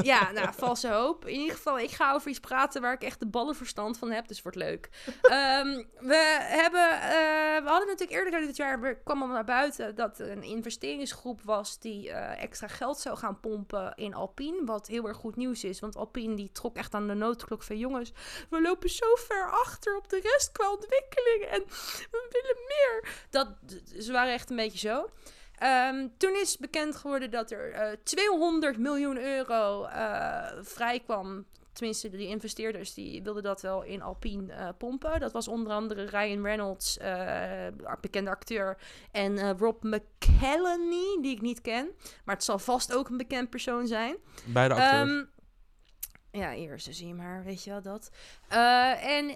Ja, 0.03 0.31
nou, 0.31 0.53
valse 0.53 0.89
hoop. 0.89 1.25
In 1.25 1.39
ieder 1.39 1.55
geval, 1.55 1.79
ik 1.79 1.91
ga 1.91 2.13
over 2.13 2.29
iets 2.29 2.39
praten 2.39 2.81
waar 2.81 2.93
ik 2.93 3.03
echt 3.03 3.19
de 3.19 3.25
ballenverstand 3.25 3.97
van 3.97 4.11
heb. 4.11 4.27
Dus 4.27 4.41
wordt 4.41 4.57
leuk. 4.57 4.89
Ehm, 5.21 5.83
we, 5.99 6.37
hebben, 6.41 6.91
eh, 6.91 7.63
we 7.63 7.69
hadden 7.69 7.87
natuurlijk 7.87 8.11
eerder 8.11 8.39
dit 8.39 8.55
jaar, 8.55 8.95
kwam 8.95 9.21
al 9.21 9.27
naar 9.27 9.43
buiten 9.43 9.95
dat 9.95 10.19
er 10.19 10.31
een 10.31 10.43
investeringsgroep 10.43 11.41
was 11.41 11.79
die 11.79 12.11
eh, 12.11 12.43
extra 12.43 12.67
geld 12.67 12.99
zou 12.99 13.17
gaan 13.17 13.39
pompen 13.39 13.93
in 13.95 14.13
Alpine. 14.13 14.65
Wat 14.65 14.87
heel 14.87 15.07
erg 15.07 15.17
goed 15.17 15.35
nieuws 15.35 15.63
is, 15.63 15.79
want 15.79 15.95
Alpine 15.95 16.35
die 16.35 16.51
trok 16.51 16.75
echt 16.75 16.93
aan 16.93 17.07
de 17.07 17.13
noodklok 17.13 17.63
van 17.63 17.77
jongens, 17.77 18.11
we 18.49 18.61
lopen 18.61 18.89
zo 18.89 19.15
ver 19.15 19.51
achter 19.51 19.97
op 19.97 20.09
de 20.09 20.19
rest 20.19 20.51
qua 20.51 20.71
ontwikkeling 20.71 21.43
en 21.43 21.63
we 22.11 22.27
willen 22.31 22.57
meer. 22.67 23.25
Dat, 23.29 23.47
ze 23.99 24.11
waren 24.11 24.33
echt 24.33 24.49
een 24.49 24.55
beetje 24.55 24.87
zo. 24.87 25.09
Ehm, 25.57 26.07
toen 26.17 26.35
is 26.35 26.57
bekend 26.57 26.95
geworden 26.95 27.31
dat 27.31 27.51
er 27.51 27.71
eh 27.71 27.97
200 28.03 28.77
miljoen 28.77 29.17
euro 29.17 29.83
eh 29.83 30.51
vrij 30.61 30.99
kwam. 30.99 31.45
Tenminste, 31.73 32.09
die 32.09 32.27
investeerders 32.27 32.93
die 32.93 33.23
wilden 33.23 33.43
dat 33.43 33.61
wel 33.61 33.83
in 33.83 34.01
Alpine 34.01 34.53
eh, 34.53 34.69
pompen. 34.77 35.19
Dat 35.19 35.31
was 35.31 35.47
onder 35.47 35.73
andere 35.73 36.05
Ryan 36.05 36.43
Reynolds, 36.43 36.97
bekende 38.01 38.29
acteur, 38.29 38.77
en 39.11 39.57
Rob 39.57 39.83
McElhenney, 39.83 41.17
die 41.21 41.35
ik 41.35 41.41
niet 41.41 41.61
ken. 41.61 41.89
Maar 42.25 42.35
het 42.35 42.43
zal 42.43 42.59
vast 42.59 42.93
ook 42.93 43.09
een 43.09 43.17
bekend 43.17 43.49
persoon 43.49 43.87
zijn. 43.87 44.15
Beide 44.45 44.73
acteurs. 44.73 45.09
Ehm, 45.09 45.23
ja, 46.31 46.53
eerst 46.53 46.87
zie 46.91 47.07
je 47.07 47.13
maar, 47.13 47.43
weet 47.43 47.63
je 47.63 47.69
wel 47.69 47.81
dat. 47.81 48.11
En 49.01 49.31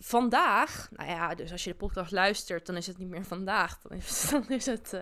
vandaag, 0.00 0.88
nou 0.96 1.10
ja, 1.10 1.34
dus 1.34 1.52
als 1.52 1.64
je 1.64 1.70
de 1.70 1.76
podcast 1.76 2.12
luistert, 2.12 2.66
dan 2.66 2.76
is 2.76 2.86
het 2.86 2.98
niet 2.98 3.08
meer 3.08 3.24
vandaag. 3.24 3.78
Dan 3.78 3.96
is, 3.96 4.28
dan 4.30 4.48
is 4.48 4.66
het 4.66 4.92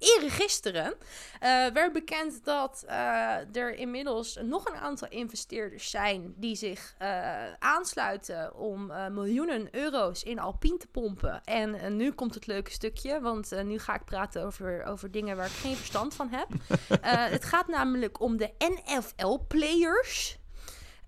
Eergisteren 0.00 0.94
eh 1.40 1.66
werd 1.66 1.92
bekend 1.92 2.44
dat 2.44 2.84
eh, 2.86 3.56
er 3.56 3.74
inmiddels 3.74 4.38
nog 4.42 4.68
een 4.68 4.76
aantal 4.76 5.08
investeerders 5.08 5.90
zijn 5.90 6.34
die 6.36 6.56
zich 6.56 6.94
eh, 6.98 7.52
aansluiten 7.58 8.54
om 8.54 8.92
miljoenen 9.12 9.68
euro's 9.70 10.22
in 10.22 10.38
Alpine 10.38 10.76
te 10.76 10.86
pompen. 10.86 11.44
En 11.44 11.96
nu 11.96 12.12
komt 12.12 12.34
het 12.34 12.46
leuke 12.46 12.70
stukje, 12.70 13.20
want 13.20 13.62
nu 13.64 13.78
ga 13.78 13.94
ik 13.94 14.04
praten 14.04 14.44
over, 14.44 14.84
over 14.84 15.10
dingen 15.10 15.36
waar 15.36 15.46
ik 15.46 15.52
geen 15.52 15.76
verstand 15.76 16.14
van 16.14 16.28
heb. 16.28 16.48
Het 17.30 17.44
gaat 17.44 17.68
namelijk 17.68 18.20
om 18.20 18.36
de 18.36 18.50
NFL-players. 18.58 20.39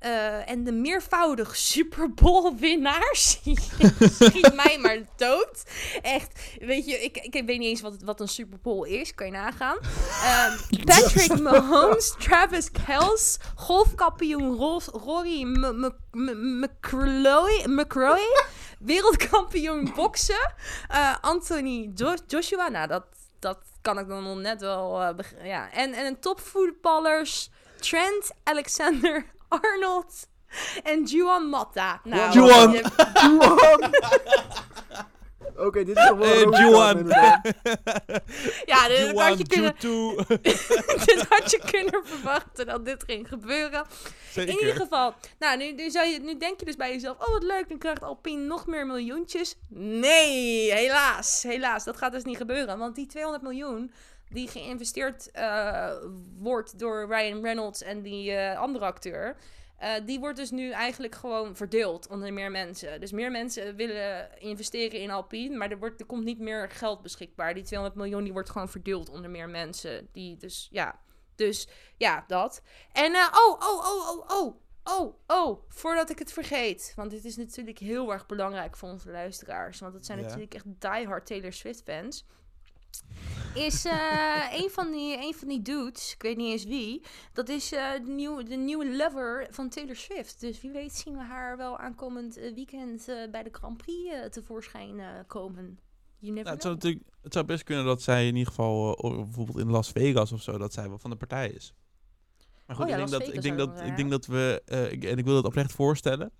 Eh, 0.03 0.51
en 0.51 0.65
de 0.65 0.73
meervoudig 0.73 1.57
Super 1.57 2.15
Bowl 2.15 2.55
winnaars. 2.57 3.41
Schiet 4.21 4.55
mij 4.55 4.79
maar 4.81 4.99
dood. 5.17 5.63
Echt, 6.03 6.41
weet 6.59 6.87
je, 6.87 6.99
ik, 7.03 7.17
ik 7.17 7.33
weet 7.33 7.47
niet 7.59 7.63
eens 7.69 7.81
wat, 7.81 8.03
wat 8.05 8.21
een 8.21 8.29
Super 8.29 8.59
Bowl 8.63 8.85
is. 8.85 9.15
Kan 9.15 9.27
je 9.27 9.33
nagaan. 9.33 9.77
Ehm, 10.23 10.57
Patrick 10.87 11.39
Mahomes, 11.41 12.15
Travis 12.19 12.71
Kels, 12.87 13.39
golfkampioen 13.55 14.57
Rory 14.93 15.43
M- 15.43 15.81
M- 15.85 15.95
M- 16.13 16.61
McIlroy, 16.61 17.65
McIlroy, 17.67 18.21
wereldkampioen 18.79 19.93
boksen, 19.95 20.53
eh, 20.89 21.17
Anthony 21.21 21.91
Jo- 21.95 22.17
Joshua. 22.27 22.69
Nou, 22.69 22.89
dat, 22.89 23.05
dat 23.39 23.59
kan 23.83 23.99
ik 23.99 24.09
dan 24.09 24.23
nog 24.23 24.37
net 24.39 24.61
wel. 24.61 25.03
eh, 25.03 25.47
ja. 25.49 25.71
en, 25.73 25.93
en 25.93 26.07
een 26.07 26.19
topvoetballers 26.21 27.51
Trent 27.81 28.31
Alexander 28.45 29.25
Arnold 29.61 30.27
en 30.83 31.03
Juan 31.05 31.47
Matta. 31.49 32.01
Nou, 32.05 32.33
Juan. 32.33 32.71
je- 32.73 32.85
Juan! 33.15 33.91
Oké, 35.57 35.85
dit 35.85 35.97
is 35.97 36.07
toch 36.07 36.19
wel 36.19 36.33
Eh, 36.33 36.41
een 36.41 36.51
Juan. 36.69 37.07
ja, 38.73 38.89
dit 38.89 39.19
had, 39.21 39.39
je 39.39 39.47
kunnen, 39.47 39.75
dit 41.05 41.27
had 41.29 41.51
je 41.51 41.61
kunnen 41.71 42.01
verwachten 42.07 42.67
dat 42.67 42.85
dit 42.85 43.03
ging 43.07 43.29
gebeuren. 43.29 43.85
In 44.35 44.49
ieder 44.49 44.75
geval, 44.77 45.15
nou, 45.39 45.57
nu, 45.59 45.73
nu, 45.73 45.91
zou 45.91 46.07
je, 46.07 46.21
nu 46.21 46.37
denk 46.37 46.59
je 46.59 46.65
dus 46.67 46.77
bij 46.77 46.93
jezelf: 46.93 47.17
oh 47.19 47.33
wat 47.33 47.43
leuk, 47.43 47.69
nu 47.69 47.79
krijgt 47.79 48.03
Alpine 48.03 48.43
nog 48.47 48.67
meer 48.67 48.87
miljoentjes. 48.87 49.57
Nee, 49.69 50.73
helaas, 50.73 51.43
helaas, 51.43 51.85
dat 51.85 51.97
gaat 51.97 52.13
dus 52.13 52.25
niet 52.25 52.37
gebeuren. 52.37 52.79
Want 52.79 52.95
die 52.95 53.07
200 53.07 53.43
miljoen 53.43 53.93
die 54.33 54.49
geïnvesteerd 54.49 55.31
eh, 55.31 55.91
wordt 56.39 56.79
door 56.79 57.07
Ryan 57.07 57.43
Reynolds 57.43 57.83
en 57.83 58.03
die 58.03 58.33
eh, 58.33 58.59
andere 58.59 58.85
acteur. 58.85 59.37
eh, 59.79 59.91
die 60.05 60.21
wordt 60.21 60.37
dus 60.37 60.51
nu 60.51 60.71
eigenlijk 60.71 61.15
gewoon 61.15 61.57
verdeeld 61.57 62.09
onder 62.09 62.33
meer 62.33 62.51
mensen. 62.51 63.01
Dus 63.01 63.13
meer 63.13 63.31
mensen 63.31 63.77
willen 63.77 64.29
investeren 64.41 65.01
in 65.01 65.11
Alpine, 65.11 65.57
maar 65.57 65.71
er, 65.71 65.79
wordt, 65.79 66.01
er 66.01 66.07
komt 66.07 66.25
niet 66.25 66.39
meer 66.39 66.71
geld 66.71 67.03
beschikbaar. 67.03 67.55
Die 67.55 67.63
200 67.63 68.01
miljoen 68.01 68.25
die 68.25 68.33
wordt 68.33 68.51
gewoon 68.51 68.69
verdeeld 68.69 69.09
onder 69.09 69.31
meer 69.31 69.49
mensen. 69.49 70.09
Die 70.13 70.37
dus, 70.37 70.69
ja, 70.71 71.01
dus 71.35 71.69
ja, 71.97 72.25
dat. 72.27 72.63
En 72.93 73.15
oh, 73.15 73.57
oh, 73.59 73.59
oh, 73.61 74.09
oh, 74.09 74.31
oh, 74.31 74.61
oh, 74.85 75.15
oh, 75.27 75.63
voordat 75.69 76.11
ik 76.11 76.19
het 76.19 76.33
vergeet. 76.33 76.93
Want 76.97 77.11
dit 77.11 77.25
is 77.25 77.37
natuurlijk 77.37 77.79
heel 77.79 78.13
erg 78.13 78.27
belangrijk 78.27 78.77
voor 78.77 78.89
onze 78.89 79.11
luisteraars. 79.11 79.81
Want 79.81 79.95
het 79.95 80.07
zijn 80.07 80.19
Ja. 80.19 80.25
natuurlijk 80.25 80.55
echt 80.55 80.65
diehard 80.79 81.27
Taylor 81.27 81.53
Swift 81.53 81.83
fans. 81.83 82.27
Is 83.55 83.85
eh, 83.85 84.43
een, 84.53 84.71
van 84.71 84.91
die, 84.91 85.17
een 85.17 85.35
van 85.35 85.49
die 85.49 85.63
dudes, 85.63 86.13
ik 86.15 86.23
weet 86.23 86.37
niet 86.37 86.53
eens 86.53 86.65
wie, 86.65 87.03
dat 87.33 87.49
is 87.49 87.73
eh, 87.73 87.91
de, 87.93 88.11
nieuwe, 88.11 88.43
de 88.43 88.57
nieuwe 88.57 88.97
lover 88.97 89.47
van 89.51 89.69
Taylor 89.69 89.97
Swift. 89.97 90.41
Dus 90.41 90.61
wie 90.61 90.71
weet 90.71 90.93
zien 90.95 91.17
we 91.17 91.23
haar 91.23 91.57
wel 91.57 91.79
aankomend 91.79 92.37
eh, 92.37 92.55
weekend 92.55 93.07
bij 93.31 93.43
de 93.43 93.49
Grand 93.53 93.77
Prix 93.77 94.15
tevoorschijn 94.31 95.25
komen. 95.27 95.79
You 96.19 96.35
never 96.35 96.43
Nou, 96.43 96.55
het, 96.55 96.63
zou 96.63 96.75
natuurlijk, 96.75 97.05
het 97.23 97.33
zou 97.33 97.45
best 97.45 97.63
kunnen 97.65 97.85
dat 97.85 98.03
zij 98.03 98.27
in 98.27 98.33
ieder 98.37 98.49
geval, 98.53 98.97
bijvoorbeeld 99.01 99.59
in 99.59 99.71
Las 99.71 99.91
Vegas 99.91 100.33
of 100.33 100.43
zo, 100.43 100.59
dat 100.59 100.73
zij 100.73 100.89
wel 100.89 100.99
van 100.99 101.11
de 101.11 101.17
partij 101.17 101.49
is. 101.51 101.75
Maar 102.67 102.77
goed, 102.77 102.85
Oh 102.85 102.91
ja, 102.91 102.97
ik, 102.97 103.09
denk 103.09 103.21
dat, 103.25 103.35
ik, 103.35 103.43
denk 103.43 103.59
dat, 103.59 103.81
ik 103.81 103.97
denk 103.97 104.11
dat 104.11 104.27
we, 104.27 104.63
eh, 104.67 104.93
ik- 104.93 105.05
en 105.05 105.19
ik 105.19 105.25
wil 105.25 105.37
het 105.37 105.45
oprecht 105.45 105.73
voorstellen, 105.73 106.33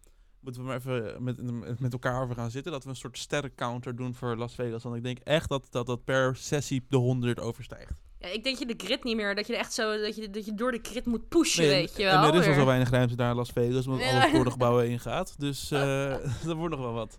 moeten 0.43 0.61
we 0.63 0.67
maar 0.69 0.77
even 0.77 1.23
met, 1.25 1.81
met- 1.81 1.93
elkaar 1.93 2.23
over 2.23 2.35
gaan 2.35 2.51
zitten, 2.51 2.73
dat 2.73 2.85
we 2.85 2.91
een 2.91 2.97
soort 2.97 3.19
sterrencounter 3.19 3.97
doen 3.97 4.15
voor 4.15 4.37
Las 4.37 4.55
Vegas. 4.55 4.83
Want 4.83 4.97
ik 4.97 5.03
denk 5.03 5.19
echt 5.19 5.49
dat 5.49 5.67
dat, 5.71 5.87
dat 5.87 6.05
per 6.05 6.37
sessie 6.37 6.85
de 6.89 6.97
100 6.97 7.41
overstijgt. 7.41 8.01
Ja, 8.19 8.29
ik 8.29 8.45
denk 8.45 8.59
je 8.59 8.67
de 8.67 8.75
grid 8.77 9.05
niet 9.05 9.17
meer, 9.17 9.35
dat 9.35 9.47
je 9.47 9.57
echt 9.57 9.73
zo, 9.73 9.99
dat 10.01 10.17
je, 10.17 10.31
dat 10.31 10.45
je 10.45 10.55
door 10.55 10.73
de 10.73 10.79
grid 10.83 11.07
moet 11.07 11.29
pushen, 11.29 11.63
Nee, 11.63 11.71
weet 11.81 11.97
je 11.97 12.07
en 12.07 12.21
wel. 12.21 12.35
er 12.35 12.41
is 12.41 12.47
al 12.47 12.55
zo 12.55 12.65
weinig 12.65 12.91
ruimte 12.91 13.17
daar 13.17 13.31
in 13.31 13.37
Las 13.37 13.51
Vegas, 13.51 13.87
omdat 13.87 14.03
Ja. 14.05 14.21
alles 14.21 14.33
door 14.33 14.45
de 14.45 14.51
gebouwen 14.51 14.85
heen 14.85 15.01
gaat. 15.01 15.41
Dus 15.41 15.71
eh 15.71 16.17
dat 16.45 16.57
wordt 16.57 16.75
nog 16.75 16.85
wel 16.85 16.93
wat. 16.93 17.19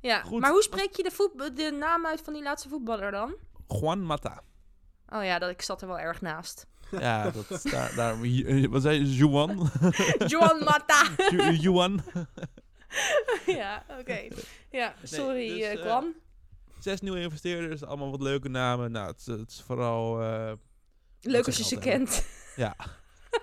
Ja, 0.00 0.22
Goed. 0.22 0.40
maar 0.40 0.50
hoe 0.50 0.62
spreek 0.62 0.96
je 0.96 1.02
de, 1.02 1.10
voet, 1.10 1.56
de 1.56 1.76
naam 1.80 2.06
uit 2.06 2.20
van 2.20 2.32
die 2.32 2.42
laatste 2.42 2.68
voetballer 2.68 3.10
dan? 3.10 3.34
Juan 3.68 4.02
Mata. 4.06 4.42
Oh 5.08 5.24
ja, 5.24 5.38
dat, 5.38 5.50
ik 5.50 5.62
zat 5.62 5.82
er 5.82 5.88
wel 5.88 5.98
erg 5.98 6.20
naast. 6.20 6.66
Ja, 6.90 7.30
dat 7.30 7.50
is 7.50 7.62
daar, 7.62 7.94
daar 7.94 8.22
eh, 8.22 8.66
wat 8.68 8.82
zei 8.82 8.98
je? 8.98 9.14
Juan? 9.14 9.70
Juan 10.32 10.58
Mata! 10.64 11.02
Ju- 11.32 11.50
Juan? 11.52 12.02
ja, 13.46 13.84
oké. 14.00 14.20
Ja, 14.70 14.94
sorry, 15.02 15.48
dus, 15.48 15.58
eh, 15.60 15.72
eh, 15.72 15.80
Kwan. 15.80 16.14
Zes 16.78 17.00
nieuwe 17.00 17.20
investeerders, 17.20 17.84
allemaal 17.84 18.10
wat 18.10 18.20
leuke 18.20 18.48
namen. 18.48 18.90
Nou, 18.92 19.06
het, 19.06 19.18
is- 19.18 19.26
het 19.26 19.50
is 19.50 19.62
vooral... 19.66 20.22
eh, 20.22 20.52
Leuk 21.20 21.46
als 21.46 21.56
je 21.56 21.64
ze 21.64 21.78
kent. 21.78 22.26
ja. 22.56 22.76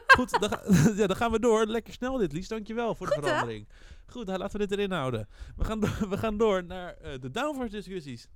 Goed, 0.07 0.39
dan, 0.39 0.49
ja, 0.95 1.07
dan 1.07 1.15
gaan 1.15 1.31
we 1.31 1.39
door. 1.39 1.65
Lekker 1.65 1.93
snel 1.93 2.17
dit, 2.17 2.31
Lies. 2.33 2.47
Dankjewel 2.47 2.95
voor 2.95 3.07
de 3.07 3.13
hè? 3.15 3.21
verandering. 3.21 3.67
Goed, 4.05 4.27
laten 4.27 4.51
we 4.59 4.67
dit 4.67 4.71
erin 4.77 4.91
houden. 4.91 5.27
We 5.55 5.63
gaan, 5.63 5.79
door, 5.79 6.05
we 6.09 6.17
gaan 6.17 6.37
door 6.37 6.63
naar 6.63 6.93
eh, 6.97 7.19
de 7.19 7.31
downforce 7.31 7.71
discussies. 7.71 8.27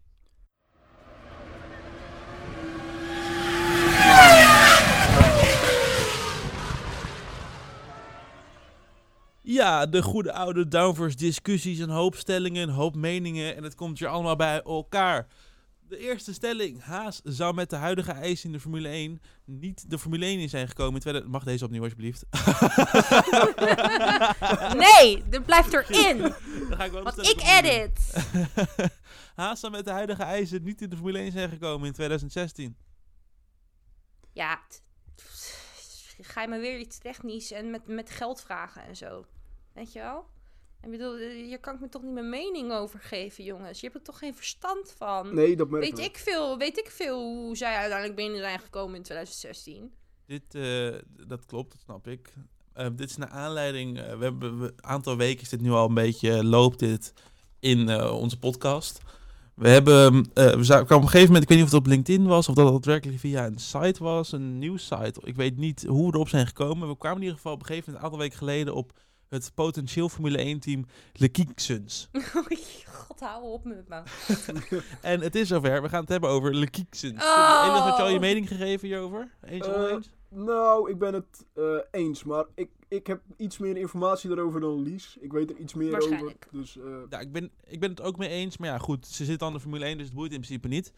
Ja, 9.49 9.85
de 9.85 10.01
goede 10.01 10.33
oude 10.33 10.67
downforce 10.67 11.15
discussies, 11.15 11.79
een 11.79 11.89
hoop 11.89 12.15
stellingen, 12.15 12.67
een 12.67 12.73
hoop 12.73 12.95
meningen 12.95 13.55
en 13.55 13.63
het 13.63 13.75
komt 13.75 13.99
hier 13.99 14.07
allemaal 14.07 14.35
bij 14.35 14.61
elkaar. 14.61 15.27
De 15.87 15.97
eerste 15.97 16.33
stelling. 16.33 16.83
Haas 16.83 17.21
zou 17.23 17.53
met 17.53 17.69
de 17.69 17.75
huidige 17.75 18.11
eisen 18.11 18.45
in 18.45 18.51
de 18.51 18.59
Formule 18.59 18.87
1 18.87 19.21
niet 19.45 19.89
de 19.89 19.99
Formule 19.99 20.25
1 20.25 20.39
in 20.39 20.49
zijn 20.49 20.67
gekomen. 20.67 20.93
in 20.93 20.99
2000 20.99 21.33
Mag 21.33 21.43
deze 21.43 21.65
opnieuw 21.65 21.81
alsjeblieft? 21.83 22.25
Nee, 24.85 25.23
dit 25.29 25.45
blijft 25.45 25.73
erin. 25.73 26.17
Dan 26.17 26.33
ga 26.77 26.83
ik 26.83 26.91
wel 26.91 27.03
Want 27.03 27.29
ik 27.29 27.41
edit. 27.41 28.27
Haas 29.35 29.59
zou 29.59 29.71
met 29.71 29.85
de 29.85 29.91
huidige 29.91 30.23
eisen 30.23 30.63
niet 30.63 30.81
in 30.81 30.89
de 30.89 30.95
Formule 30.95 31.17
1 31.17 31.31
zijn 31.31 31.49
gekomen 31.49 31.87
in 31.87 31.93
2016. 31.93 32.77
Ja, 34.31 34.61
ga 36.21 36.41
je 36.41 36.47
me 36.47 36.59
weer 36.59 36.79
iets 36.79 36.97
technisch 36.97 37.51
en 37.51 37.71
met, 37.71 37.87
met 37.87 38.09
geld 38.09 38.41
vragen 38.41 38.83
en 38.83 38.95
zo. 38.95 39.25
Weet 39.77 39.93
je 39.93 39.99
wel? 39.99 40.25
Ik 40.81 40.89
bedoel, 40.89 41.17
eh, 41.17 41.45
hier 41.45 41.59
kan 41.59 41.73
ik 41.73 41.79
me 41.79 41.89
toch 41.89 42.01
niet 42.01 42.13
mijn 42.13 42.29
mening 42.29 42.71
over 42.71 42.99
geven, 42.99 43.43
jongens. 43.43 43.79
Je 43.79 43.85
hebt 43.85 43.99
er 43.99 44.05
toch 44.05 44.17
geen 44.17 44.35
verstand 44.35 44.93
van? 44.97 45.35
Nee, 45.35 45.55
dat 45.55 45.69
merk 45.69 45.83
weet, 45.83 45.99
ik. 45.99 46.05
ik 46.05 46.17
veel, 46.17 46.57
weet 46.57 46.77
ik 46.77 46.89
veel 46.89 47.19
hoe 47.19 47.57
zij 47.57 47.75
uiteindelijk 47.75 48.15
binnen 48.19 48.39
zijn 48.39 48.59
gekomen 48.59 48.95
in 48.95 49.03
2016? 49.03 49.93
Dit, 50.25 50.55
eh, 50.55 50.95
dat 51.27 51.45
klopt, 51.45 51.71
dat 51.71 51.81
snap 51.81 52.07
ik. 52.07 52.33
Eh, 52.73 52.87
dit 52.95 53.09
is 53.09 53.17
naar 53.17 53.29
aanleiding, 53.29 53.99
eh, 53.99 54.17
we 54.17 54.23
hebben 54.23 54.61
een 54.61 54.73
aantal 54.83 55.17
weken 55.17 55.41
is 55.41 55.49
dit 55.49 55.61
nu 55.61 55.71
al 55.71 55.87
een 55.87 55.93
beetje, 55.93 56.43
loopt 56.45 56.79
dit 56.79 57.13
in 57.59 57.89
eh, 57.89 58.19
onze 58.19 58.39
podcast. 58.39 59.01
We 59.57 59.69
hebben, 59.69 60.29
eh, 60.33 60.51
we 60.51 60.65
kwamen 60.65 60.83
op 60.83 60.91
een 60.91 61.01
gegeven 61.01 61.25
moment, 61.25 61.43
ik 61.43 61.49
weet 61.49 61.57
niet 61.57 61.67
of 61.67 61.73
het 61.73 61.81
op 61.81 61.87
LinkedIn 61.87 62.25
was 62.25 62.47
of 62.49 62.55
dat 62.55 62.65
het 62.65 62.73
daadwerkelijk 62.73 63.19
via 63.19 63.45
een 63.45 63.57
site 63.57 64.03
was, 64.03 64.31
een 64.31 64.59
nieuwssite. 64.59 65.21
Ik 65.23 65.35
weet 65.35 65.57
niet 65.57 65.85
hoe 65.85 66.07
we 66.07 66.13
erop 66.13 66.29
zijn 66.29 66.47
gekomen. 66.47 66.87
We 66.87 66.97
kwamen 66.97 67.17
in 67.17 67.23
ieder 67.23 67.37
geval 67.37 67.53
op 67.53 67.59
een 67.59 67.65
gegeven 67.65 67.85
moment, 67.85 68.03
een 68.03 68.11
aantal 68.11 68.27
weken 68.27 68.37
geleden, 68.37 68.75
op 68.75 68.91
het 69.29 69.51
potentieel 69.55 70.09
Formule 70.09 70.37
1 70.37 70.59
team 70.59 70.85
Le 71.13 71.27
Kiksens. 71.29 72.09
Oei, 72.35 72.59
God, 72.85 73.19
hou 73.19 73.43
op 73.43 73.63
met 73.63 73.87
me. 73.87 74.01
En 75.01 75.21
het 75.21 75.35
is 75.35 75.47
zover, 75.47 75.81
we 75.81 75.89
gaan 75.89 75.99
het 76.01 76.09
hebben 76.09 76.29
over 76.29 76.55
Le 76.55 76.69
Kiksens. 76.69 77.23
Oh. 77.23 77.63
Enig 77.67 77.79
had 77.79 77.97
je 77.97 78.03
al 78.03 78.09
je 78.09 78.19
mening 78.19 78.47
gegeven 78.47 78.87
hierover? 78.87 79.31
Eens 79.41 79.67
of 79.67 79.73
Eh, 79.73 79.81
oneens? 79.81 80.09
Nou, 80.29 80.89
ik 80.91 80.97
ben 80.97 81.13
het 81.13 81.45
eh, 81.53 81.63
eens, 81.91 82.23
maar 82.23 82.45
ik, 82.55 82.69
ik 82.87 83.07
heb 83.07 83.21
iets 83.37 83.57
meer 83.57 83.77
informatie 83.77 84.29
daarover 84.29 84.59
dan 84.59 84.81
Lies. 84.81 85.17
Ik 85.19 85.31
weet 85.31 85.49
er 85.49 85.57
iets 85.57 85.73
meer 85.73 85.87
over. 85.87 85.99
Waarschijnlijk. 85.99 86.47
Dus 86.51 86.77
eh, 86.77 86.83
Ja, 87.09 87.19
ik 87.19 87.31
ben, 87.31 87.51
ik 87.67 87.79
ben 87.79 87.89
het 87.89 88.01
ook 88.01 88.17
mee 88.17 88.29
eens. 88.29 88.57
Maar 88.57 88.69
ja, 88.69 88.77
goed, 88.77 89.07
ze 89.07 89.25
zit 89.25 89.41
aan 89.41 89.53
de 89.53 89.59
Formule 89.59 89.85
1, 89.85 89.97
dus 89.97 90.05
het 90.05 90.15
boeit 90.15 90.31
in 90.31 90.39
principe 90.39 90.67
niet. 90.67 90.93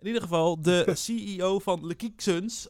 In 0.00 0.06
ieder 0.06 0.22
geval, 0.22 0.62
de 0.62 0.92
CEO 0.94 1.58
van 1.58 1.86
Le 1.86 1.94
Kiksens, 1.94 2.68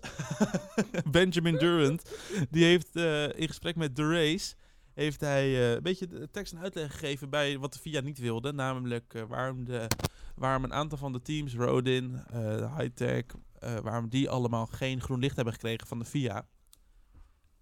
Benjamin 1.11 1.57
Durant, 1.57 2.03
die 2.51 2.65
heeft 2.65 2.97
eh, 2.97 3.23
in 3.39 3.47
gesprek 3.49 3.77
met 3.77 3.95
The 3.95 4.09
Race, 4.09 4.55
heeft 4.95 5.21
hij 5.21 5.45
eh, 5.45 5.73
een 5.73 5.83
beetje 5.83 6.07
de 6.07 6.31
tekst 6.31 6.53
en 6.53 6.59
uitleg 6.59 6.93
gegeven 6.93 7.31
bij 7.31 7.59
wat 7.59 7.73
de 7.73 7.79
FIA 7.79 8.01
niet 8.01 8.19
wilde. 8.19 8.53
Namelijk 8.53 9.15
eh, 9.15 9.23
waarom, 9.23 9.65
de, 9.65 9.87
waarom 10.35 10.65
een 10.65 10.73
aantal 10.73 10.99
van 10.99 11.13
de 11.13 11.23
teams, 11.23 11.55
Rodin, 11.55 12.23
eh 12.27 12.79
Hightech, 12.79 13.25
waarom 13.83 14.09
die 14.09 14.31
allemaal 14.31 14.67
geen 14.67 15.01
groen 15.01 15.21
licht 15.21 15.37
hebben 15.37 15.55
gekregen 15.55 15.87
van 15.87 15.99
de 15.99 16.05
FIA. 16.05 16.47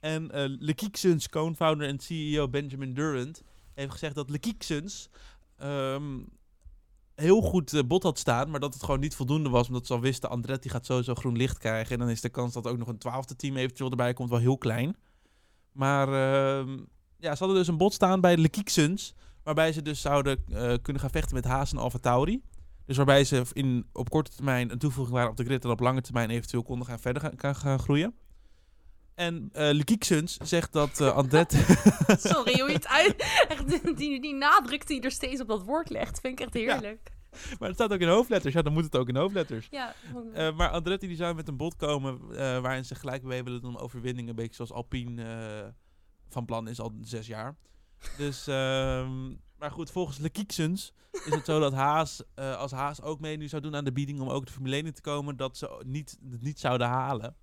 En 0.00 0.26
Le 0.58 0.74
Kiksens 0.74 1.28
co-founder 1.28 1.88
en 1.88 2.00
CEO 2.00 2.48
Benjamin 2.48 2.94
Durant 2.94 3.42
heeft 3.74 3.90
gezegd 3.90 4.14
dat 4.14 4.30
Le 4.30 4.38
Kiksens 4.38 5.08
ehm, 5.56 6.20
heel 7.14 7.40
goed 7.40 7.88
bot 7.88 8.02
had 8.02 8.18
staan, 8.18 8.50
maar 8.50 8.60
dat 8.60 8.74
het 8.74 8.82
gewoon 8.82 9.00
niet 9.00 9.14
voldoende 9.14 9.48
was. 9.48 9.66
Omdat 9.66 9.86
ze 9.86 9.92
al 9.92 10.00
wisten, 10.00 10.30
Andretti 10.30 10.68
gaat 10.68 10.86
sowieso 10.86 11.14
groen 11.14 11.36
licht 11.36 11.58
krijgen. 11.58 11.92
En 11.92 11.98
dan 11.98 12.08
is 12.08 12.20
de 12.20 12.28
kans 12.28 12.52
dat 12.52 12.66
ook 12.66 12.78
nog 12.78 12.88
een 12.88 12.98
twaalfde 12.98 13.36
team 13.36 13.56
eventueel 13.56 13.90
erbij 13.90 14.12
komt 14.12 14.30
wel 14.30 14.38
heel 14.38 14.58
klein. 14.58 14.96
Maar 15.72 16.08
ehm, 16.08 16.78
ja, 17.22 17.32
ze 17.34 17.38
hadden 17.38 17.56
dus 17.56 17.68
een 17.68 17.76
bot 17.76 17.92
staan 17.92 18.20
bij 18.20 18.36
de 18.36 18.50
Suns. 18.64 19.14
Waarbij 19.42 19.72
ze 19.72 19.82
dus 19.82 20.00
zouden 20.00 20.44
eh, 20.48 20.74
kunnen 20.82 21.02
gaan 21.02 21.10
vechten 21.10 21.34
met 21.34 21.44
Haas 21.44 21.72
en 21.72 21.78
Alfa 21.78 21.98
Tauri. 21.98 22.42
Dus 22.86 22.96
waarbij 22.96 23.24
ze 23.24 23.42
in, 23.52 23.86
op 23.92 24.10
korte 24.10 24.30
termijn 24.30 24.70
een 24.70 24.78
toevoeging 24.78 25.16
waren 25.16 25.30
op 25.30 25.36
de 25.36 25.44
grid 25.44 25.64
en 25.64 25.70
op 25.70 25.80
lange 25.80 26.00
termijn 26.00 26.30
eventueel 26.30 26.62
konden 26.62 26.86
gaan 26.86 26.98
verder 26.98 27.22
gaan, 27.22 27.32
gaan, 27.36 27.54
gaan 27.54 27.78
groeien. 27.78 28.14
En 29.14 29.50
uh, 29.52 29.68
Lekiek 29.72 30.04
Suns 30.04 30.36
zegt 30.36 30.72
dat 30.72 31.00
uh, 31.00 31.14
Andretti... 31.16 31.56
Sorry, 32.32 32.60
hoe 32.60 32.68
je 32.68 32.74
het 32.74 32.86
uit... 32.86 33.14
Echt, 33.48 33.96
die, 33.96 34.20
die 34.20 34.34
nadruk 34.34 34.86
die 34.86 35.00
er 35.00 35.10
steeds 35.10 35.40
op 35.40 35.48
dat 35.48 35.62
woord 35.62 35.90
legt, 35.90 36.20
vind 36.20 36.40
ik 36.40 36.46
echt 36.46 36.54
heerlijk. 36.54 37.10
Maar 37.58 37.68
het 37.68 37.76
staat 37.76 37.92
ook 37.92 38.00
in 38.00 38.08
hoofdletters. 38.08 38.54
Ja, 38.54 38.62
dan 38.62 38.72
moet 38.72 38.84
het 38.84 38.96
ook 38.96 39.08
in 39.08 39.16
hoofdletters. 39.16 39.66
Ja. 39.70 39.94
Uh, 40.34 40.56
maar 40.56 40.68
Andretti 40.68 41.06
die 41.06 41.16
zou 41.16 41.34
met 41.34 41.48
een 41.48 41.56
bod 41.56 41.76
komen 41.76 42.28
waarin 42.62 42.84
ze 42.84 42.94
gelijk 42.94 43.22
mee 43.22 43.42
willen 43.42 43.60
doen 43.60 43.78
overwinningen. 43.78 44.30
Een 44.30 44.36
beetje 44.36 44.54
zoals 44.54 44.72
Alpine 44.72 45.74
van 46.32 46.44
plan 46.44 46.68
is 46.68 46.80
al 46.80 46.92
zes 47.00 47.26
jaar. 47.26 47.56
Dus, 48.16 48.46
ehm, 48.46 49.28
maar 49.58 49.70
goed, 49.70 49.90
volgens 49.90 50.18
Lekiksens 50.18 50.92
is 51.12 51.34
het 51.34 51.44
zo 51.44 51.60
dat 51.60 51.72
Haas, 51.72 52.22
uh, 52.38 52.56
als 52.56 52.70
Haas 52.70 53.02
ook 53.02 53.20
mee 53.20 53.36
nu 53.36 53.48
zou 53.48 53.62
doen 53.62 53.76
aan 53.76 53.84
de 53.84 53.92
bieding 53.92 54.20
om 54.20 54.28
ook 54.28 54.46
de 54.46 54.52
Formule 54.52 54.76
1 54.76 54.86
in 54.86 54.92
te 54.92 55.00
komen, 55.00 55.36
dat 55.36 55.56
ze 55.56 55.82
niet, 55.86 56.18
het 56.30 56.42
niet 56.42 56.60
zouden 56.60 56.86
halen. 56.86 57.36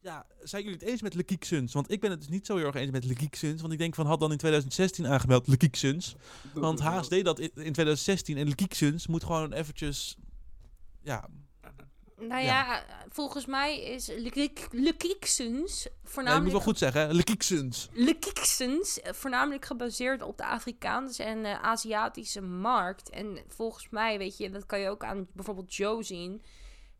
Ja, 0.00 0.26
zijn 0.42 0.62
jullie 0.62 0.78
het 0.78 0.88
eens 0.88 1.02
met 1.02 1.14
Lekiksens? 1.14 1.72
Want 1.72 1.90
ik 1.90 2.00
ben 2.00 2.10
het 2.10 2.20
dus 2.20 2.28
niet 2.28 2.46
zo 2.46 2.56
heel 2.56 2.66
erg 2.66 2.74
eens 2.74 2.90
met 2.90 3.04
Lekiksens. 3.04 3.60
Want 3.60 3.72
ik 3.72 3.78
denk 3.78 3.94
van, 3.94 4.06
had 4.06 4.20
dan 4.20 4.30
in 4.30 4.38
2016 4.38 5.06
aangemeld 5.06 5.46
Lekiksens. 5.46 6.14
Want 6.54 6.80
Haas 6.80 7.08
deed 7.08 7.24
dat 7.24 7.38
in, 7.38 7.50
in 7.54 7.72
2016 7.72 8.36
en 8.36 8.48
Lekiksens 8.48 9.06
moet 9.06 9.24
gewoon 9.24 9.52
eventjes, 9.52 10.16
ja, 11.02 11.28
nou 12.18 12.42
ja, 12.42 12.66
ja, 12.66 12.84
volgens 13.08 13.46
mij 13.46 13.80
is 13.80 14.06
Lekiksens 14.70 15.88
voornamelijk... 16.04 16.26
Nee, 16.26 16.36
ik 16.36 16.42
moet 16.42 16.52
wel 16.52 16.60
goed 16.60 16.78
zeggen, 16.78 17.14
Lekiksens. 17.14 17.88
Lekiksens, 17.92 19.00
voornamelijk 19.02 19.64
gebaseerd 19.64 20.22
op 20.22 20.36
de 20.36 20.44
Afrikaanse 20.44 21.22
en 21.22 21.38
uh, 21.38 21.62
Aziatische 21.62 22.40
markt. 22.40 23.10
En 23.10 23.38
volgens 23.48 23.88
mij, 23.88 24.18
weet 24.18 24.36
je, 24.36 24.50
dat 24.50 24.66
kan 24.66 24.80
je 24.80 24.88
ook 24.88 25.04
aan 25.04 25.26
bijvoorbeeld 25.32 25.74
Joe 25.74 26.02
zien... 26.02 26.42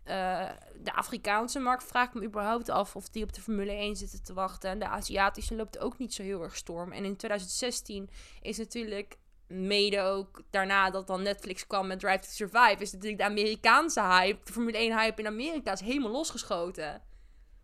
Uh, 0.05 0.49
de 0.83 0.93
Afrikaanse 0.93 1.59
markt 1.59 1.85
vraag 1.85 2.09
ik 2.09 2.15
me 2.15 2.27
überhaupt 2.27 2.69
af 2.69 2.97
of 2.97 3.09
die 3.09 3.23
op 3.23 3.33
de 3.33 3.41
Formule 3.41 3.73
1 3.73 3.97
zitten 3.97 4.23
te 4.23 4.35
wachten. 4.35 4.71
En 4.71 4.79
de 4.79 4.89
Aziatische 4.89 5.55
loopt 5.55 5.79
ook 5.79 5.99
niet 5.99 6.15
zo 6.15 6.23
heel 6.23 6.43
erg 6.43 6.57
storm. 6.57 6.93
En 6.93 7.05
in 7.05 7.17
2016 7.17 8.11
is 8.43 8.59
natuurlijk 8.59 9.17
mede 9.49 10.01
ook 10.01 10.43
daarna 10.51 10.91
dat 10.91 11.07
dan 11.07 11.23
Netflix 11.23 11.67
kwam 11.67 11.87
met 11.87 12.01
Drive 12.01 12.19
to 12.19 12.29
Survive, 12.31 12.77
is 12.79 12.93
natuurlijk 12.93 13.19
de 13.19 13.27
Amerikaanse 13.27 14.03
hype, 14.03 14.45
de 14.45 14.53
Formule 14.53 14.77
1 14.77 14.99
hype 14.99 15.21
in 15.21 15.27
Amerika 15.27 15.73
is 15.73 15.81
helemaal 15.81 16.11
losgeschoten. 16.11 17.03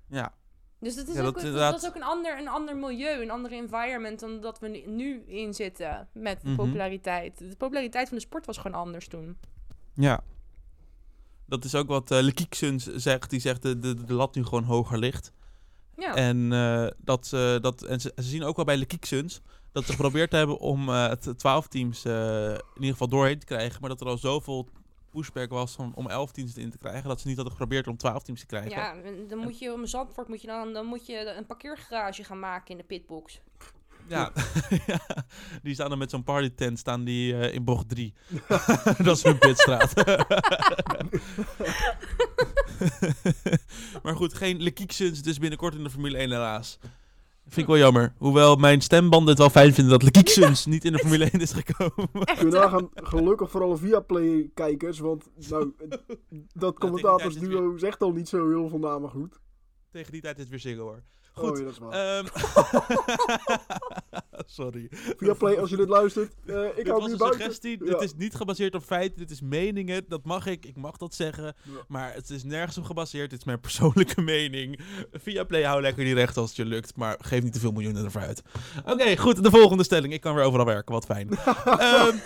Ja. 0.08 0.34
Dus 0.80 0.94
dat 0.94 1.08
is, 1.08 1.18
ook, 1.18 1.40
dat, 1.40 1.54
dat, 1.54 1.82
is 1.82 1.88
ook 1.88 1.94
een 1.94 2.02
ander, 2.02 2.38
een 2.38 2.48
ander 2.48 2.76
milieu, 2.76 3.22
een 3.22 3.30
ander 3.30 3.52
environment 3.52 4.20
dan 4.20 4.40
dat 4.40 4.58
we 4.58 4.68
nu 4.86 5.22
in 5.26 5.54
zitten 5.54 6.08
met 6.12 6.40
de 6.42 6.54
populariteit. 6.54 7.38
De 7.38 7.56
populariteit 7.56 8.08
van 8.08 8.16
de 8.16 8.22
sport 8.22 8.46
was 8.46 8.56
gewoon 8.56 8.80
anders 8.80 9.08
toen. 9.08 9.38
Ja. 9.94 10.22
Dat 11.46 11.64
is 11.64 11.74
ook 11.74 11.88
wat 11.88 12.10
uh, 12.10 12.20
Lekieksuns 12.20 12.84
zegt. 12.84 13.30
Die 13.30 13.40
zegt 13.40 13.62
de, 13.62 13.78
de, 13.78 14.04
de 14.04 14.14
lat 14.14 14.34
nu 14.34 14.44
gewoon 14.44 14.64
hoger 14.64 14.98
ligt. 14.98 15.32
Ja. 15.96 16.14
En, 16.14 16.52
uh, 16.52 16.86
dat, 16.98 17.30
uh, 17.34 17.60
dat, 17.60 17.82
en 17.82 18.00
ze, 18.00 18.12
ze, 18.16 18.22
zien 18.22 18.44
ook 18.44 18.56
wel 18.56 18.64
bij 18.64 18.76
Lekieksuns 18.76 19.40
dat 19.74 19.84
ze 19.84 19.92
geprobeerd 19.92 20.32
hebben 20.32 20.58
om 20.58 20.88
uh, 20.88 21.08
het 21.08 21.38
12 21.38 21.68
teams 21.68 22.04
uh, 22.04 22.12
in 22.48 22.60
ieder 22.74 22.90
geval 22.90 23.08
doorheen 23.08 23.38
te 23.38 23.46
krijgen. 23.46 23.80
Maar 23.80 23.90
dat 23.90 24.00
er 24.00 24.06
al 24.06 24.18
zoveel 24.18 24.68
pushback 25.10 25.50
was 25.50 25.76
om, 25.76 25.92
om 25.94 26.08
11 26.08 26.32
teams 26.32 26.56
in 26.56 26.70
te 26.70 26.78
krijgen. 26.78 27.08
Dat 27.08 27.20
ze 27.20 27.26
niet 27.26 27.36
hadden 27.36 27.54
geprobeerd 27.54 27.86
om 27.86 27.96
12 27.96 28.22
teams 28.22 28.40
te 28.40 28.46
krijgen. 28.46 28.70
Ja, 28.70 28.94
dan 29.28 29.38
moet 29.38 29.58
je 29.58 29.72
om 29.72 29.86
Zandvoort 29.86 30.28
moet 30.28 30.40
je 30.40 30.46
dan, 30.46 30.72
dan 30.72 30.86
moet 30.86 31.06
je 31.06 31.34
een 31.36 31.46
parkeergarage 31.46 32.24
gaan 32.24 32.38
maken 32.38 32.70
in 32.70 32.76
de 32.76 32.82
pitbox. 32.82 33.40
Ja, 34.06 34.32
ja, 34.86 35.00
die 35.62 35.74
staan 35.74 35.88
dan 35.88 35.98
met 35.98 36.10
zo'n 36.10 36.24
party 36.24 36.50
tent 36.50 36.78
staan 36.78 37.04
die 37.04 37.32
uh, 37.32 37.54
in 37.54 37.64
bocht 37.64 37.88
3. 37.88 38.14
dat 39.04 39.16
is 39.16 39.22
hun 39.22 39.38
pitstraat. 39.38 39.94
maar 44.02 44.16
goed, 44.16 44.34
geen 44.34 44.62
Lekieksens 44.62 45.22
dus 45.22 45.38
binnenkort 45.38 45.74
in 45.74 45.82
de 45.82 45.90
Formule 45.90 46.18
1 46.18 46.30
helaas. 46.30 46.78
Vind 47.54 47.66
ik 47.66 47.72
wel 47.72 47.82
jammer. 47.82 48.14
Hoewel 48.18 48.56
mijn 48.56 48.80
stembanden 48.80 49.28
het 49.28 49.38
wel 49.38 49.50
fijn 49.50 49.74
vinden 49.74 49.92
dat 49.92 50.02
Lekieksens 50.02 50.66
niet 50.66 50.84
in 50.84 50.92
de 50.92 50.98
Formule 50.98 51.24
1 51.30 51.40
is 51.40 51.52
gekomen. 51.52 52.08
Je 52.40 52.44
nagaan, 52.50 52.88
gelukkig 52.94 53.50
voor 53.50 53.62
alle 53.62 53.76
Viaplay-kijkers, 53.76 54.98
want 54.98 55.30
nou, 55.48 55.72
dat 56.52 56.78
commentatorsduo 56.78 57.70
weer... 57.70 57.78
zegt 57.78 58.02
al 58.02 58.12
niet 58.12 58.28
zo 58.28 58.48
heel 58.48 58.68
veel 58.68 58.78
namen 58.78 59.10
goed. 59.10 59.40
Tegen 59.90 60.12
die 60.12 60.20
tijd 60.20 60.34
is 60.34 60.40
het 60.40 60.50
weer 60.50 60.60
zingen 60.60 60.82
hoor. 60.82 61.02
Goed. 61.34 61.80
Oh, 61.80 61.92
ja. 61.92 62.18
Um, 62.18 62.26
Sorry. 64.46 64.88
Viaplay, 65.16 65.58
als 65.58 65.70
je 65.70 65.76
dit 65.76 65.88
luistert, 65.88 66.32
uh, 66.44 66.64
ik 66.66 66.74
dit 66.76 66.86
hou 66.86 66.98
was 66.98 67.06
nu 67.06 67.12
een 67.12 67.18
buiten. 67.18 67.40
suggestie. 67.40 67.84
Ja. 67.84 67.90
Dit 67.90 68.00
is 68.02 68.14
niet 68.14 68.34
gebaseerd 68.34 68.74
op 68.74 68.82
feiten. 68.82 69.18
Dit 69.18 69.30
is 69.30 69.40
meningen. 69.40 70.04
Dat 70.08 70.24
mag 70.24 70.46
ik. 70.46 70.66
Ik 70.66 70.76
mag 70.76 70.96
dat 70.96 71.14
zeggen. 71.14 71.44
Ja. 71.44 71.70
Maar 71.88 72.14
het 72.14 72.30
is 72.30 72.44
nergens 72.44 72.78
op 72.78 72.84
gebaseerd. 72.84 73.30
Dit 73.30 73.38
is 73.38 73.44
mijn 73.44 73.60
persoonlijke 73.60 74.20
mening. 74.34 74.80
Viaplay, 75.12 75.62
hou 75.62 75.80
lekker 75.80 76.04
die 76.04 76.14
recht 76.14 76.36
als 76.36 76.48
het 76.48 76.56
je 76.56 76.64
lukt. 76.64 76.96
Maar 76.96 77.16
geef 77.20 77.42
niet 77.42 77.52
te 77.52 77.60
veel 77.60 77.72
miljoenen 77.72 78.04
ervoor 78.04 78.20
uit. 78.20 78.42
Oké, 78.84 79.16
goed. 79.16 79.42
De 79.42 79.50
volgende 79.50 79.84
stelling. 79.84 80.12
Ik 80.12 80.20
kan 80.20 80.34
weer 80.34 80.44
overal 80.44 80.66
werken. 80.66 80.92
Wat 80.94 81.04
fijn. 81.04 81.28
um, 82.08 82.20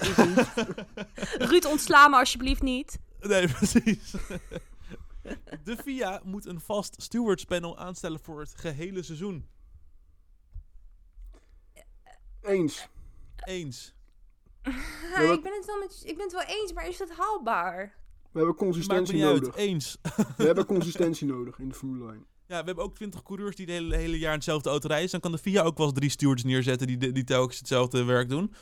Ruud, 1.38 1.64
ontsla 1.64 2.09
me 2.09 2.16
alsjeblieft 2.16 2.62
niet. 2.62 2.99
Nee, 3.21 3.49
precies. 3.49 4.14
De 5.64 5.77
FIA 5.77 6.21
moet 6.25 6.47
een 6.47 6.61
vast 6.61 7.03
stewardspanel 7.03 7.79
aanstellen 7.79 8.21
voor 8.21 8.41
het 8.41 8.55
gehele 8.57 9.03
seizoen. 9.03 9.47
Eens. 12.43 12.88
Eens. 13.37 13.95
Ik, 15.33 15.43
ben 15.43 15.53
het 15.53 15.67
wel 15.67 15.79
met, 15.79 16.03
ik 16.05 16.17
ben 16.17 16.25
het 16.25 16.33
wel 16.33 16.43
eens, 16.43 16.73
maar 16.73 16.88
is 16.88 16.97
dat 16.97 17.11
haalbaar? 17.11 17.77
We 18.33 18.38
hebben 18.38 18.47
Maakt 18.47 18.61
me 18.61 18.64
consistentie 18.64 19.25
uit. 19.25 19.41
nodig. 19.41 19.57
Eens. 19.57 19.99
We 20.37 20.45
hebben 20.45 20.67
consistentie 20.77 21.27
nodig 21.27 21.59
in 21.59 21.69
de 21.69 21.75
Formule 21.75 22.12
1. 22.12 22.27
Ja, 22.47 22.61
we 22.61 22.67
hebben 22.67 22.85
ook 22.85 22.95
20 22.95 23.23
coureurs 23.23 23.57
die 23.57 23.67
het 23.67 23.75
hele, 23.75 23.97
hele 23.97 24.19
jaar 24.19 24.31
in 24.31 24.37
hetzelfde 24.37 24.69
auto 24.69 24.87
rijden. 24.87 25.03
Dus 25.11 25.21
dan 25.21 25.21
kan 25.21 25.33
de 25.33 25.38
FIA 25.38 25.62
ook 25.62 25.77
wel 25.77 25.87
eens 25.87 25.99
drie 25.99 26.11
stewards 26.11 26.45
neerzetten 26.45 26.87
die, 26.87 27.12
die 27.12 27.25
telkens 27.25 27.59
hetzelfde 27.59 28.05
werk 28.05 28.29
doen. 28.29 28.55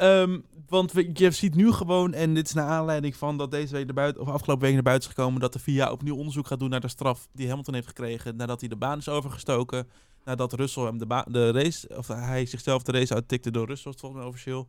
Um, 0.00 0.44
want 0.68 0.92
je 1.12 1.30
ziet 1.30 1.54
nu 1.54 1.72
gewoon, 1.72 2.12
en 2.12 2.34
dit 2.34 2.46
is 2.46 2.52
naar 2.52 2.68
aanleiding 2.68 3.16
van 3.16 3.36
dat 3.36 3.50
deze 3.50 3.72
week 3.72 3.84
naar 3.84 3.94
buiten, 3.94 4.22
of 4.22 4.28
afgelopen 4.28 4.64
week 4.64 4.74
naar 4.74 4.82
buiten 4.82 5.08
is 5.08 5.14
gekomen, 5.14 5.40
dat 5.40 5.52
de 5.52 5.58
FIA 5.58 5.92
opnieuw 5.92 6.16
onderzoek 6.16 6.46
gaat 6.46 6.58
doen 6.58 6.70
naar 6.70 6.80
de 6.80 6.88
straf 6.88 7.28
die 7.32 7.48
Hamilton 7.48 7.74
heeft 7.74 7.86
gekregen 7.86 8.36
nadat 8.36 8.60
hij 8.60 8.68
de 8.68 8.76
baan 8.76 8.98
is 8.98 9.08
overgestoken. 9.08 9.88
Nadat 10.24 10.52
Russell 10.52 10.82
hem 10.82 10.98
de, 10.98 11.24
de 11.28 11.50
race, 11.50 11.96
of 11.96 12.08
hij 12.08 12.46
zichzelf 12.46 12.82
de 12.82 12.92
race 12.92 13.14
uittikte 13.14 13.50
door 13.50 13.66
Russell, 13.66 13.92
volgens 13.96 14.20
mij 14.20 14.30
officieel. 14.30 14.68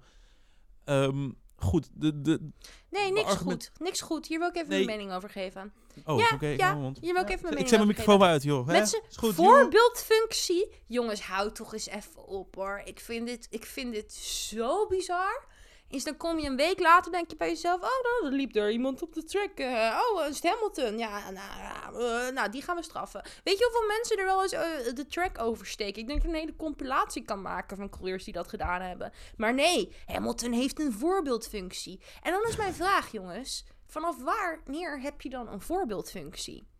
Um, 0.85 1.35
goed, 1.63 1.89
de, 1.93 2.21
de, 2.21 2.49
Nee, 2.89 3.11
niks 3.11 3.29
argument- 3.29 3.71
goed. 3.73 3.81
Niks 3.85 4.01
goed. 4.01 4.27
Hier 4.27 4.39
wil 4.39 4.47
ik 4.47 4.55
even 4.55 4.69
Nee. 4.69 4.85
mijn 4.85 4.97
mening 4.97 5.15
over 5.17 5.29
geven. 5.29 5.73
oh, 6.05 6.19
Ja, 6.19 6.29
oké, 6.33 6.47
ik 6.47 6.59
ja, 6.59 6.73
hou 6.77 6.93
hier 7.01 7.13
wil 7.13 7.21
ik 7.21 7.29
even 7.29 7.41
mijn 7.41 7.43
Ik 7.43 7.43
mening 7.43 7.67
zet 7.67 7.77
mijn 7.77 7.87
microfoon 7.87 8.19
wel 8.19 8.27
uit, 8.27 8.43
joh. 8.43 8.73
Is 8.73 8.95
goed, 9.17 9.35
voorbeeldfunctie. 9.35 10.69
Jongens, 10.87 11.21
houd 11.21 11.55
toch 11.55 11.73
eens 11.73 11.87
even 11.87 12.25
op 12.27 12.55
hoor. 12.55 12.81
Ik 12.85 12.99
vind 12.99 13.27
dit, 13.27 13.47
ik 13.49 13.65
vind 13.65 13.93
dit 13.93 14.13
zo 14.13 14.87
bizar. 14.87 15.45
Is 15.91 16.03
dan 16.03 16.17
kom 16.17 16.39
je 16.39 16.47
een 16.47 16.55
week 16.55 16.79
later, 16.79 17.11
denk 17.11 17.29
je 17.29 17.35
bij 17.35 17.47
jezelf: 17.47 17.81
Oh, 17.81 17.89
nou, 18.21 18.25
er 18.25 18.37
liep 18.37 18.55
er 18.55 18.71
iemand 18.71 19.01
op 19.01 19.13
de 19.13 19.23
track. 19.23 19.57
eh, 19.57 19.99
oh, 20.13 20.27
is 20.27 20.43
Hamilton? 20.43 20.97
Ja, 20.97 21.31
nou, 21.31 22.03
eh, 22.03 22.33
nou, 22.33 22.49
die 22.49 22.61
gaan 22.61 22.75
we 22.75 22.83
straffen. 22.83 23.21
Weet 23.43 23.57
je 23.57 23.69
hoeveel 23.71 23.87
mensen 23.87 24.17
er 24.17 24.25
wel 24.25 24.41
eens 24.41 24.51
eh, 24.51 24.95
de 24.95 25.05
track 25.05 25.39
oversteken? 25.41 26.01
Ik 26.01 26.07
denk 26.07 26.21
dat 26.21 26.31
een 26.31 26.37
hele 26.37 26.55
compilatie 26.55 27.23
kan 27.23 27.41
maken 27.41 27.77
van 27.77 27.89
coureurs 27.89 28.23
die 28.23 28.33
dat 28.33 28.47
gedaan 28.47 28.81
hebben. 28.81 29.11
Maar 29.37 29.53
nee, 29.53 29.95
Hamilton 30.05 30.51
heeft 30.51 30.79
een 30.79 30.93
voorbeeldfunctie. 30.93 32.01
En 32.21 32.31
dan 32.31 32.47
is 32.47 32.55
mijn 32.55 32.73
vraag, 32.73 33.11
jongens: 33.11 33.65
vanaf 33.87 34.15
wanneer 34.23 35.01
heb 35.01 35.21
je 35.21 35.29
dan 35.29 35.47
een 35.47 35.61
voorbeeldfunctie? 35.61 36.70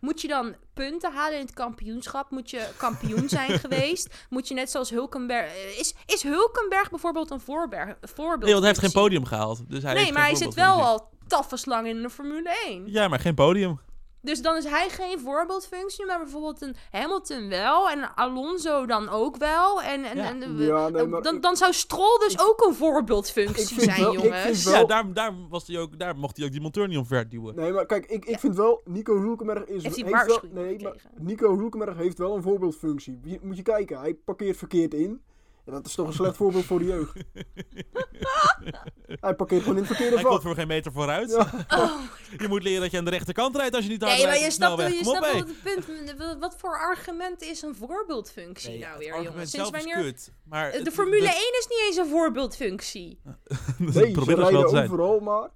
Moet 0.00 0.20
je 0.20 0.28
dan 0.28 0.54
punten 0.74 1.12
halen 1.12 1.38
in 1.38 1.44
het 1.44 1.54
kampioenschap? 1.54 2.30
Moet 2.30 2.50
je 2.50 2.68
kampioen 2.76 3.28
zijn 3.28 3.58
geweest? 3.64 4.14
Moet 4.30 4.48
je 4.48 4.54
net 4.54 4.70
zoals 4.70 4.90
Hulkenberg... 4.90 5.46
eh, 5.54 5.78
Is, 5.78 5.94
is 6.06 6.22
Hulkenberg 6.22 6.90
bijvoorbeeld 6.90 7.30
een 7.30 7.40
voorberg, 7.40 7.96
voorbeeld? 8.00 8.42
Nee, 8.42 8.52
want 8.52 8.64
hij 8.64 8.68
heeft 8.68 8.80
geen 8.92 9.02
podium 9.02 9.24
gehaald. 9.24 9.60
Dus 9.70 9.82
hij 9.82 9.92
Nee, 9.92 10.02
heeft 10.02 10.14
maar 10.14 10.26
hij 10.26 10.34
zit 10.34 10.54
wel 10.54 10.82
al 10.82 11.08
taffeslang 11.26 11.86
in 11.86 12.02
de 12.02 12.10
Formule 12.10 12.56
1. 12.66 12.82
Ja, 12.86 13.08
maar 13.08 13.20
geen 13.20 13.34
podium. 13.34 13.80
Dus 14.22 14.42
dan 14.42 14.56
is 14.56 14.64
hij 14.64 14.88
geen 14.88 15.18
voorbeeldfunctie, 15.20 16.06
maar 16.06 16.18
bijvoorbeeld 16.18 16.62
een 16.62 16.76
Hamilton 16.90 17.48
wel 17.48 17.90
en 17.90 17.98
een 17.98 18.14
Alonso 18.14 18.86
dan 18.86 19.08
ook 19.08 19.36
wel. 19.36 19.82
En, 19.82 20.04
en, 20.04 20.16
Ja. 20.16 20.28
en 20.28 20.56
Ja, 20.58 20.88
nee, 20.88 21.06
maar 21.06 21.22
dan, 21.22 21.40
dan 21.40 21.56
zou 21.56 21.72
Stroll 21.72 22.18
dus 22.18 22.38
ook 22.40 22.66
een 22.66 22.74
voorbeeldfunctie 22.74 23.80
zijn, 23.80 24.00
wel- 24.00 24.12
jongens. 24.14 24.64
wel- 24.64 24.74
Ja, 24.74 24.84
daar, 24.84 25.12
daar, 25.12 25.32
was 25.48 25.66
hij 25.66 25.78
ook, 25.78 25.98
daar 25.98 26.16
mocht 26.16 26.36
hij 26.36 26.46
ook 26.46 26.52
die 26.52 26.60
monteur 26.60 26.88
niet 26.88 26.98
omver 26.98 27.28
duwen. 27.28 27.54
Nee, 27.56 27.72
maar 27.72 27.86
kijk, 27.86 28.06
ik, 28.06 28.24
ik 28.24 28.38
vind 28.38 28.56
wel, 28.56 28.80
Nico 28.84 29.20
Hulkenberg 29.20 29.64
is... 29.64 29.82
Heeft 29.82 30.00
wel, 30.00 30.10
waarschuwing 30.10 30.52
nee, 30.52 30.82
maar? 30.82 30.96
Nico 31.18 31.56
Hulkenberg 31.58 31.96
heeft 31.96 32.18
wel 32.18 32.36
een 32.36 32.42
voorbeeldfunctie. 32.42 33.20
Je- 33.24 33.38
moet 33.42 33.56
je 33.56 33.62
kijken, 33.62 33.98
hij 34.00 34.14
parkeert 34.14 34.56
verkeerd 34.56 34.94
in. 34.94 35.22
Ja, 35.68 35.74
dat 35.74 35.86
is 35.86 35.94
toch 35.94 36.06
een 36.06 36.12
slecht 36.12 36.36
voorbeeld 36.36 36.64
voor 36.64 36.78
de 36.78 36.84
jeugd. 36.84 37.12
Hij 39.20 39.34
parkeert 39.34 39.60
gewoon 39.62 39.76
in 39.76 39.82
het 39.82 39.86
verkeerde 39.86 40.14
Hij 40.14 40.22
komt 40.24 40.34
vak. 40.34 40.42
voor 40.44 40.54
geen 40.54 40.66
meter 40.66 40.92
vooruit. 40.92 41.30
Ja. 41.30 41.66
Oh, 41.78 42.00
Je 42.42 42.48
moet 42.48 42.62
leren 42.62 42.80
dat 42.80 42.90
je 42.90 42.98
aan 42.98 43.04
de 43.04 43.10
rechterkant 43.10 43.56
rijdt 43.56 43.74
als 43.74 43.84
je 43.84 43.90
niet 43.90 44.02
hard 44.02 44.14
nee, 44.14 44.22
maar 44.26 44.30
rijdt 44.32 44.46
je 44.46 44.52
snapt, 44.52 44.72
snelweg. 44.74 44.98
je 44.98 45.04
snapt 45.04 45.24
hé. 45.26 45.32
wel 45.32 45.42
het 45.46 46.16
punt. 46.16 46.38
Wat- 46.40 46.56
voor 46.58 46.78
argument 46.78 47.42
is 47.42 47.62
een 47.62 47.74
voorbeeldfunctie 47.74 48.70
Nee, 48.70 48.78
nou 48.78 48.98
weer, 48.98 49.12
argument 49.12 49.32
jongens? 49.32 49.50
Sinds 49.50 49.70
is 49.70 49.76
wanneer... 49.84 50.02
kut. 50.04 50.32
Maar 50.44 50.70
De 50.72 50.78
het- 50.78 50.92
Formule 50.92 51.24
dat- 51.24 51.34
1 51.34 51.58
is 51.58 51.66
niet 51.68 51.82
eens 51.86 51.96
een 51.96 52.06
voorbeeldfunctie. 52.08 53.20
dat 53.24 53.48
Nee, 53.78 53.92
ze 53.92 54.10
probeert 54.12 54.26
het 54.26 54.26
wel 54.26 54.38
rijden 54.50 54.62
te 54.62 54.68
zijn. 54.68 54.84
overal 54.90 55.20
maar. 55.20 55.50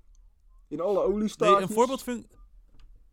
In 0.68 0.81
alle 0.81 0.98
Nee, 0.98 1.14
oliestaatjes. 1.14 1.68
een, 1.68 1.75
voorbeeldfun- 1.75 2.27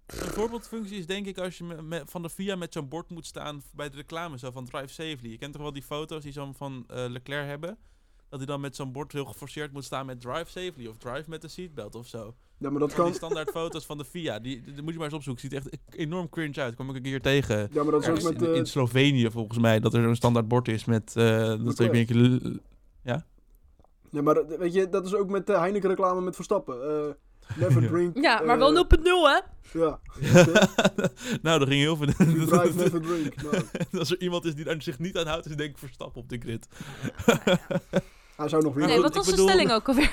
een 0.09 0.31
voorbeeldfunctie 0.31 0.97
is 0.97 1.05
denk 1.05 1.25
ik 1.25 1.37
als 1.37 1.57
je 1.57 1.63
me- 1.63 1.81
me- 1.81 2.03
van 2.05 2.21
de 2.21 2.29
VIA 2.29 2.55
met 2.55 2.73
zo'n 2.73 2.87
bord 2.87 3.09
moet 3.09 3.25
staan 3.25 3.61
bij 3.75 3.89
de 3.89 3.95
reclame 3.95 4.37
zo 4.37 4.51
van 4.51 4.65
Drive 4.65 4.87
Safely. 4.87 5.29
Je 5.31 5.37
kent 5.37 5.53
toch 5.53 5.61
wel 5.61 5.73
die 5.73 5.83
foto's 5.83 6.23
die 6.23 6.31
zo'n 6.31 6.53
van 6.55 6.83
eh, 6.87 7.05
Leclerc 7.07 7.47
hebben? 7.47 7.77
Dat 8.29 8.39
hij 8.39 8.47
dan 8.47 8.61
met 8.61 8.75
zo'n 8.75 8.91
bord 8.91 9.11
heel 9.11 9.25
geforceerd 9.25 9.71
moet 9.71 9.83
staan 9.83 10.05
met 10.05 10.21
Drive 10.21 10.45
Safely 10.45 10.87
of 10.87 10.97
Drive 10.97 11.29
met 11.29 11.41
de 11.41 11.47
seatbelt 11.47 11.95
of 11.95 12.07
zo. 12.07 12.35
Ja, 12.57 12.69
maar 12.69 12.79
dat 12.79 12.93
Van 12.93 13.03
die 13.03 13.05
kan... 13.05 13.13
standaard 13.13 13.49
foto's 13.49 13.85
van 13.85 13.97
de 13.97 14.03
VIA. 14.05 14.39
Die, 14.39 14.63
moet 14.81 14.91
je 14.91 14.97
maar 14.97 15.05
eens 15.07 15.13
opzoeken. 15.15 15.41
Ziet 15.43 15.53
echt 15.53 15.77
enorm 15.89 16.29
cringe 16.29 16.61
uit. 16.61 16.75
Kom 16.75 16.89
ik 16.89 16.95
een 16.95 17.01
keer 17.01 17.21
tegen. 17.21 17.69
Ja, 17.71 17.83
maar 17.83 17.91
dat 17.91 18.01
is 18.01 18.07
ook 18.09 18.33
met... 18.33 18.41
in, 18.41 18.47
eh, 18.47 18.55
in 18.55 18.65
Slovenië 18.65 19.31
volgens 19.31 19.59
mij. 19.59 19.79
Dat 19.79 19.93
er 19.93 20.03
zo'n 20.03 20.15
standaard 20.15 20.47
bord 20.47 20.67
is 20.67 20.85
met... 20.85 21.15
eh 21.15 21.25
dat 21.25 21.57
Leclerc. 21.59 21.75
twee 21.75 21.89
beetje... 21.89 22.59
Ja, 24.11 24.21
maar 24.21 24.47
weet 24.47 24.73
je, 24.73 24.89
dat 24.89 25.05
is 25.05 25.13
ook 25.15 25.29
met 25.29 25.47
de 25.47 25.57
Heineken 25.57 25.89
reclame 25.89 26.21
met 26.21 26.35
Verstappen. 26.35 26.75
Eh, 27.49 27.57
never 27.57 27.81
Ja. 27.81 27.87
drink. 27.87 28.17
Ja, 28.21 28.41
maar 28.41 28.53
eh, 28.55 28.59
wel 28.59 28.73
0.0, 28.73 29.03
hè? 29.03 29.39
Ja. 29.79 29.99
nou, 31.41 31.61
er 31.61 31.67
ging 31.67 31.81
heel 31.81 31.97
You 31.97 32.45
drive, 32.45 32.73
veel... 32.73 32.73
never 32.75 33.01
drink. 33.01 33.41
Nou, 33.41 33.63
Als 33.99 34.11
er 34.11 34.21
iemand 34.21 34.45
is 34.45 34.55
die 34.55 34.65
daar 34.65 34.81
zich 34.81 34.99
niet 34.99 35.17
aan 35.17 35.27
houdt, 35.27 35.45
is 35.45 35.55
denk 35.55 35.69
ik 35.69 35.77
Verstappen 35.77 36.21
op 36.21 36.29
de 36.29 36.37
grid. 36.37 36.67
hij 38.37 38.49
zou 38.49 38.63
nog 38.63 38.73
weer... 38.73 38.85
Nee, 38.85 38.93
goed, 38.95 39.03
wat 39.03 39.15
was 39.15 39.25
de 39.25 39.31
bedoel- 39.31 39.47
stelling 39.47 39.71
ook 39.71 39.87
alweer? 39.87 40.11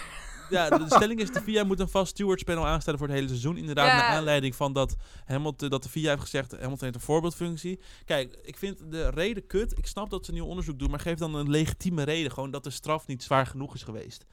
Ja, 0.50 0.68
de 0.68 0.84
stelling 0.88 1.20
is 1.20 1.30
de 1.30 1.40
VIA 1.42 1.64
moet 1.64 1.80
een 1.80 1.88
vast 1.88 2.10
stewardspanel 2.10 2.66
aanstellen 2.66 2.98
voor 2.98 3.08
het 3.08 3.16
hele 3.16 3.28
seizoen. 3.28 3.56
Inderdaad, 3.56 3.86
Ja. 3.86 3.96
naar 3.96 4.06
aanleiding 4.16 4.54
van 4.54 4.72
dat, 4.72 4.96
Hamilton, 5.24 5.68
dat 5.68 5.82
de 5.82 5.88
VIA 5.88 6.08
heeft 6.10 6.20
gezegd, 6.22 6.50
Hamilton 6.50 6.78
heeft 6.80 6.94
een 6.94 7.00
voorbeeldfunctie. 7.00 7.80
Kijk, 8.04 8.38
ik 8.42 8.56
vind 8.56 8.78
de 8.90 9.10
reden 9.10 9.46
kut. 9.46 9.78
Ik 9.78 9.86
snap 9.86 10.10
dat 10.10 10.24
ze 10.24 10.32
nieuw 10.32 10.44
onderzoek 10.44 10.78
doen, 10.78 10.90
maar 10.90 11.00
geef 11.00 11.18
dan 11.18 11.34
een 11.34 11.50
legitieme 11.50 12.02
reden. 12.02 12.32
Gewoon 12.32 12.50
dat 12.50 12.64
de 12.64 12.70
straf 12.70 13.06
niet 13.06 13.22
zwaar 13.22 13.46
genoeg 13.46 13.74
is 13.74 13.82
geweest. 13.82 14.26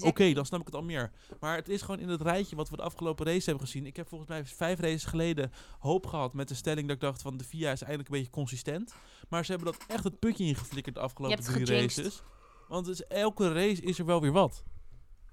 Oké, 0.00 0.32
dan 0.32 0.46
snap 0.46 0.60
ik 0.60 0.66
het 0.66 0.74
al 0.74 0.82
meer. 0.82 1.10
Maar 1.40 1.56
het 1.56 1.68
is 1.68 1.82
gewoon 1.82 2.00
in 2.00 2.08
het 2.08 2.22
rijtje 2.22 2.56
wat 2.56 2.70
we 2.70 2.76
de 2.76 2.82
afgelopen 2.82 3.26
race 3.26 3.50
hebben 3.50 3.66
gezien. 3.66 3.86
Ik 3.86 3.96
heb 3.96 4.08
volgens 4.08 4.30
mij 4.30 4.44
vijf 4.44 4.80
races 4.80 5.04
geleden 5.04 5.52
hoop 5.78 6.06
gehad 6.06 6.32
met 6.34 6.48
de 6.48 6.54
stelling 6.54 6.86
dat 6.86 6.96
ik 6.96 7.02
dacht 7.02 7.22
van 7.22 7.36
de 7.36 7.44
VIA 7.44 7.72
is 7.72 7.80
eindelijk 7.80 8.08
een 8.08 8.16
beetje 8.16 8.30
consistent. 8.32 8.94
Maar 9.28 9.44
ze 9.44 9.52
hebben 9.52 9.72
dat 9.72 9.84
echt 9.88 10.04
het 10.04 10.18
putje 10.18 10.44
ingeflikkerd 10.44 10.94
de 10.94 11.00
afgelopen 11.00 11.44
drie 11.44 11.66
gejinxed. 11.66 12.04
races. 12.04 12.22
Want 12.68 12.88
is, 12.88 13.06
elke 13.06 13.52
race 13.52 13.82
is 13.82 13.98
er 13.98 14.04
wel 14.04 14.20
weer 14.20 14.32
wat. 14.32 14.64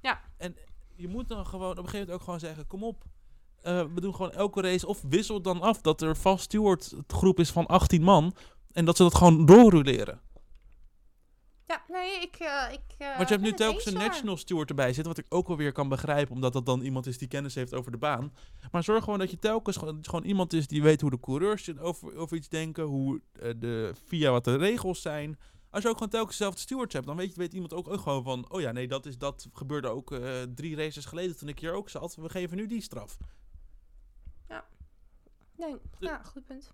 Ja. 0.01 0.21
En 0.37 0.55
je 0.95 1.07
moet 1.07 1.27
dan 1.27 1.45
gewoon 1.45 1.71
op 1.71 1.77
een 1.77 1.83
gegeven 1.83 1.99
moment 1.99 2.17
ook 2.17 2.23
gewoon 2.23 2.39
zeggen, 2.39 2.67
kom 2.67 2.83
op. 2.83 3.03
eh, 3.61 3.83
we 3.93 4.01
doen 4.01 4.15
gewoon 4.15 4.31
elke 4.31 4.61
race 4.61 4.87
of 4.87 5.01
wissel 5.09 5.41
dan 5.41 5.61
af 5.61 5.81
dat 5.81 6.01
er 6.01 6.17
vast 6.17 6.43
steward 6.43 6.93
groep 7.07 7.39
is 7.39 7.51
van 7.51 7.65
18 7.65 8.01
man. 8.01 8.33
En 8.71 8.85
dat 8.85 8.97
ze 8.97 9.03
dat 9.03 9.15
gewoon 9.15 9.45
doorroleren. 9.45 10.21
Ja, 11.67 11.83
nee, 11.87 12.21
ik... 12.21 12.35
eh 12.35 12.71
ik 12.71 12.95
eh, 12.97 13.17
Want 13.17 13.29
je 13.29 13.35
hebt 13.35 13.47
nu 13.47 13.53
telkens 13.53 13.85
een 13.85 13.93
national 13.93 14.37
steward 14.37 14.69
erbij 14.69 14.93
zitten, 14.93 15.13
wat 15.13 15.17
ik 15.17 15.25
ook 15.29 15.47
wel 15.47 15.57
weer 15.57 15.71
kan 15.71 15.89
begrijpen, 15.89 16.33
omdat 16.33 16.53
dat 16.53 16.65
dan 16.65 16.81
iemand 16.81 17.05
is 17.07 17.17
die 17.17 17.27
kennis 17.27 17.55
heeft 17.55 17.73
over 17.73 17.91
de 17.91 17.97
baan. 17.97 18.33
Maar 18.71 18.83
zorg 18.83 19.03
gewoon 19.03 19.19
dat 19.19 19.31
je 19.31 19.39
telkens 19.39 19.77
gewoon, 19.77 19.99
gewoon 20.01 20.23
iemand 20.23 20.53
is 20.53 20.67
die 20.67 20.81
weet 20.81 21.01
hoe 21.01 21.09
de 21.09 21.19
coureurs 21.19 21.77
over, 21.79 22.15
over 22.15 22.37
iets 22.37 22.49
denken, 22.49 22.83
hoe 22.83 23.21
eh, 23.39 23.51
de, 23.57 23.93
via 24.05 24.31
wat 24.31 24.43
de 24.43 24.55
regels 24.55 25.01
zijn. 25.01 25.39
Als 25.69 25.83
je 25.83 25.89
ook 25.89 25.97
gewoon 25.97 26.11
telkens 26.11 26.37
dezelfde 26.37 26.61
stewards 26.61 26.93
hebt, 26.93 27.05
dan 27.05 27.15
weet, 27.15 27.35
weet 27.35 27.53
iemand 27.53 27.73
ook, 27.73 27.87
ook 27.87 28.01
gewoon 28.01 28.23
van, 28.23 28.51
oh 28.51 28.61
ja, 28.61 28.71
nee, 28.71 28.87
dat, 28.87 29.05
is, 29.05 29.17
dat 29.17 29.47
gebeurde 29.53 29.87
ook 29.87 30.19
drie 30.55 30.75
races 30.75 31.05
geleden 31.05 31.37
toen 31.37 31.49
ik 31.49 31.59
hier 31.59 31.73
ook 31.73 31.89
zat. 31.89 32.15
We 32.15 32.29
geven 32.29 32.57
nu 32.57 32.67
die 32.67 32.81
straf. 32.81 33.17
Nee, 35.57 35.75
ja, 35.99 36.21
goed 36.23 36.45
punt. 36.45 36.71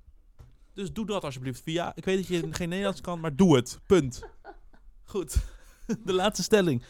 Dus 0.74 0.94
doe 0.94 1.06
dat 1.06 1.24
alsjeblieft 1.24 1.62
via. 1.62 1.92
Ik 1.96 2.06
weet 2.06 2.18
dat 2.18 2.28
je 2.28 2.54
geen 2.54 2.70
Nederlands 2.70 3.02
kan, 3.02 3.20
maar 3.20 3.36
doe 3.36 3.56
het. 3.56 3.80
Punt. 3.86 4.22
Goed. 5.04 5.36
De 6.06 6.14
laatste 6.14 6.44
stelling. 6.44 6.84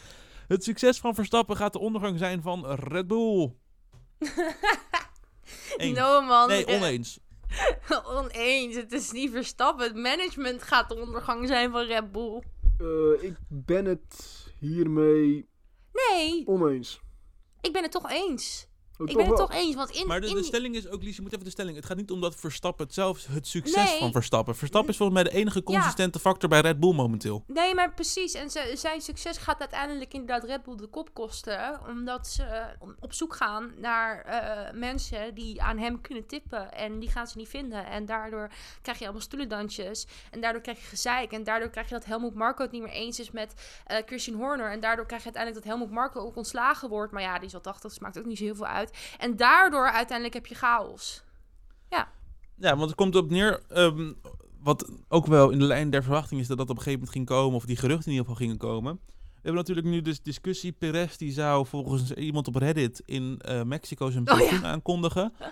Het 0.48 0.64
succes 0.64 0.98
van 0.98 1.14
Verstappen 1.14 1.56
gaat 1.56 1.72
de 1.72 1.78
ondergang 1.78 2.18
zijn 2.18 2.42
van 2.42 2.66
Red 2.66 3.06
Bull. 3.06 3.54
Eens. 5.76 5.98
No, 5.98 6.22
man. 6.22 6.48
Nee, 6.48 6.66
oneens. 6.66 7.18
Oneens. 8.18 8.76
Het 8.76 8.92
is 8.92 9.10
niet 9.10 9.30
verstappen. 9.30 9.84
Het 9.84 9.96
management 9.96 10.62
gaat 10.62 10.88
de 10.88 10.94
ondergang 11.00 11.46
zijn 11.48 11.70
van 11.70 11.84
Red 11.86 12.12
Bull. 12.12 12.42
Eh, 12.78 13.22
ik 13.22 13.36
ben 13.48 13.84
het 13.84 14.44
hiermee 14.58 15.48
Nee, 15.92 16.46
oneens. 16.46 17.00
ik 17.60 17.72
ben 17.72 17.82
het 17.82 17.92
toch 17.92 18.10
eens. 18.10 18.68
Oh, 18.98 19.08
ik 19.08 19.16
ben 19.16 19.26
het 19.26 19.38
wel. 19.38 19.46
toch 19.46 19.56
eens, 19.56 19.74
want 19.74 19.90
in... 19.90 20.06
Maar 20.06 20.20
de, 20.20 20.26
in 20.26 20.32
de 20.34 20.38
die- 20.38 20.48
stelling 20.48 20.74
is 20.74 20.88
ook, 20.88 21.02
Lies, 21.02 21.16
je 21.16 21.22
moet 21.22 21.32
even 21.32 21.44
de 21.44 21.50
stelling. 21.50 21.76
Het 21.76 21.84
gaat 21.86 21.96
niet 21.96 22.10
om 22.10 22.20
dat 22.20 22.34
Verstappen 22.34 22.84
het 22.84 22.94
zelf, 22.94 23.26
het 23.26 23.46
succes 23.46 23.90
Nee. 23.90 23.98
van 23.98 24.12
Verstappen. 24.12 24.56
Verstappen 24.56 24.90
is 24.90 24.96
volgens 24.96 25.22
mij 25.22 25.30
de 25.30 25.36
enige 25.38 25.62
consistente 25.62 26.18
factor 26.18 26.48
bij 26.48 26.60
Red 26.60 26.80
Bull 26.80 26.94
momenteel. 26.94 27.44
Nee, 27.46 27.74
maar 27.74 27.94
precies. 27.94 28.34
En 28.34 28.50
ze- 28.50 28.72
zijn 28.74 29.00
succes 29.00 29.36
gaat 29.36 29.60
uiteindelijk 29.60 30.12
inderdaad 30.14 30.44
Red 30.44 30.62
Bull 30.62 30.76
de 30.76 30.86
kop 30.86 31.14
kosten. 31.14 31.80
Omdat 31.88 32.26
ze 32.28 32.42
eh, 32.42 32.88
op 33.00 33.12
zoek 33.12 33.34
gaan 33.34 33.72
naar 33.76 34.20
eh, 34.24 34.72
mensen 34.78 35.34
die 35.34 35.62
aan 35.62 35.78
hem 35.78 36.00
kunnen 36.00 36.26
tippen. 36.26 36.72
En 36.72 36.98
die 36.98 37.10
gaan 37.10 37.26
ze 37.26 37.38
niet 37.38 37.48
vinden. 37.48 37.86
En 37.86 38.06
daardoor 38.06 38.50
krijg 38.82 38.98
je 38.98 39.04
allemaal 39.04 39.22
stoelendansjes. 39.22 40.06
En 40.30 40.40
daardoor 40.40 40.62
krijg 40.62 40.78
je 40.80 40.86
gezeik. 40.86 41.32
En 41.32 41.44
daardoor 41.44 41.70
krijg 41.70 41.88
je 41.88 41.94
dat 41.94 42.04
Helmut 42.04 42.34
Marko 42.34 42.62
het 42.62 42.72
niet 42.72 42.82
meer 42.82 42.92
eens 42.92 43.18
is 43.20 43.30
met 43.30 43.54
eh, 43.86 43.98
Christian 44.06 44.36
Horner. 44.36 44.70
En 44.70 44.80
daardoor 44.80 45.06
krijg 45.06 45.22
je 45.22 45.28
uiteindelijk 45.34 45.64
dat 45.66 45.74
Helmut 45.76 45.94
Marko 45.94 46.20
ook 46.20 46.36
ontslagen 46.36 46.88
wordt. 46.88 47.12
Maar 47.12 47.22
ja, 47.22 47.38
die 47.38 47.46
is 47.48 47.54
al 47.54 47.60
80, 47.60 47.90
dus 47.90 47.98
maakt 47.98 48.18
ook 48.18 48.24
niet 48.24 48.38
zo 48.38 48.44
heel 48.44 48.54
veel 48.54 48.66
uit. 48.66 48.83
En 49.18 49.36
daardoor 49.36 49.90
uiteindelijk 49.90 50.34
heb 50.34 50.46
je 50.46 50.54
chaos. 50.54 51.22
Ja, 52.56 52.76
want 52.76 52.80
het 52.86 52.94
komt 52.94 53.16
op 53.16 53.30
neer. 53.30 53.62
ehm, 53.68 54.12
wat 54.60 54.90
ook 55.08 55.26
wel 55.26 55.50
in 55.50 55.58
de 55.58 55.64
lijn 55.64 55.90
der 55.90 56.02
verwachting 56.02 56.40
is 56.40 56.46
dat 56.46 56.56
dat 56.58 56.70
op 56.70 56.76
een 56.76 56.82
gegeven 56.82 56.98
moment 56.98 57.16
ging 57.16 57.26
komen. 57.40 57.56
Of 57.56 57.64
die 57.64 57.76
geruchten 57.76 58.06
in 58.06 58.10
ieder 58.12 58.26
geval 58.26 58.40
gingen 58.46 58.58
komen. 58.58 59.00
We 59.06 59.50
hebben 59.50 59.54
natuurlijk 59.54 59.86
nu 59.86 60.02
dus 60.02 60.22
discussie. 60.22 60.72
Perez 60.72 61.16
die 61.16 61.32
zou 61.32 61.66
volgens 61.66 62.12
iemand 62.12 62.46
op 62.48 62.54
Reddit 62.56 63.02
in 63.06 63.38
eh, 63.40 63.62
Mexico 63.62 64.10
zijn 64.10 64.30
Oh, 64.30 64.38
ja. 64.38 64.40
pensioen 64.40 64.66
aankondigen. 64.66 65.32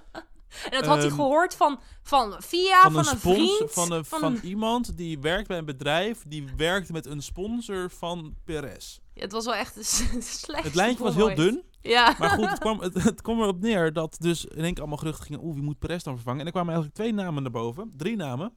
En 0.65 0.71
dat 0.71 0.87
had 0.87 0.97
hij 0.97 1.07
Ehm, 1.07 1.15
gehoord 1.15 1.55
van, 1.55 1.81
van 2.03 2.35
via, 2.43 2.81
van 2.83 2.93
van, 2.93 3.05
een, 3.07 3.11
een 3.13 3.19
spons, 3.19 3.57
vriend. 3.57 3.73
van, 3.73 3.93
een, 3.93 4.05
van, 4.05 4.25
een- 4.25 4.45
iemand 4.45 4.97
die 4.97 5.19
werkt 5.21 5.49
bij 5.49 5.59
een 5.59 5.65
bedrijf. 5.65 6.23
Die 6.27 6.45
werkt 6.57 6.93
met 6.93 7.07
een 7.07 7.23
sponsor 7.23 7.91
van 7.91 8.35
Perez. 8.45 8.99
Ja, 9.15 9.23
het 9.23 9.33
was 9.33 9.45
wel 9.45 9.55
echt 9.55 9.75
de 9.75 9.83
slechtste 9.85 10.57
Het 10.57 10.75
lijntje 10.75 11.05
was 11.05 11.15
heel 11.15 11.35
dun. 11.35 11.63
Ja. 11.83 12.17
Maar 12.19 12.31
goed, 12.31 12.51
het 12.51 12.59
kwam, 12.59 12.81
het, 12.81 13.03
het 13.03 13.21
kwam 13.23 13.41
erop 13.41 13.61
neer 13.61 13.93
dat 13.93 14.17
dus 14.21 14.45
in 14.45 14.63
één 14.65 14.71
keer 14.73 14.79
allemaal 14.81 14.99
geruchten 14.99 15.25
gingen. 15.27 15.45
Oeh, 15.45 15.55
wie 15.55 15.63
moet 15.63 15.79
Perez 15.79 16.03
dan 16.03 16.15
vervangen? 16.15 16.41
En 16.41 16.47
er 16.47 16.53
kwamen 16.53 16.73
eigenlijk 16.75 17.01
twee 17.03 17.15
namen 17.25 17.43
naar 17.43 17.53
boven. 17.53 17.93
Drie 17.97 18.17
namen. 18.17 18.53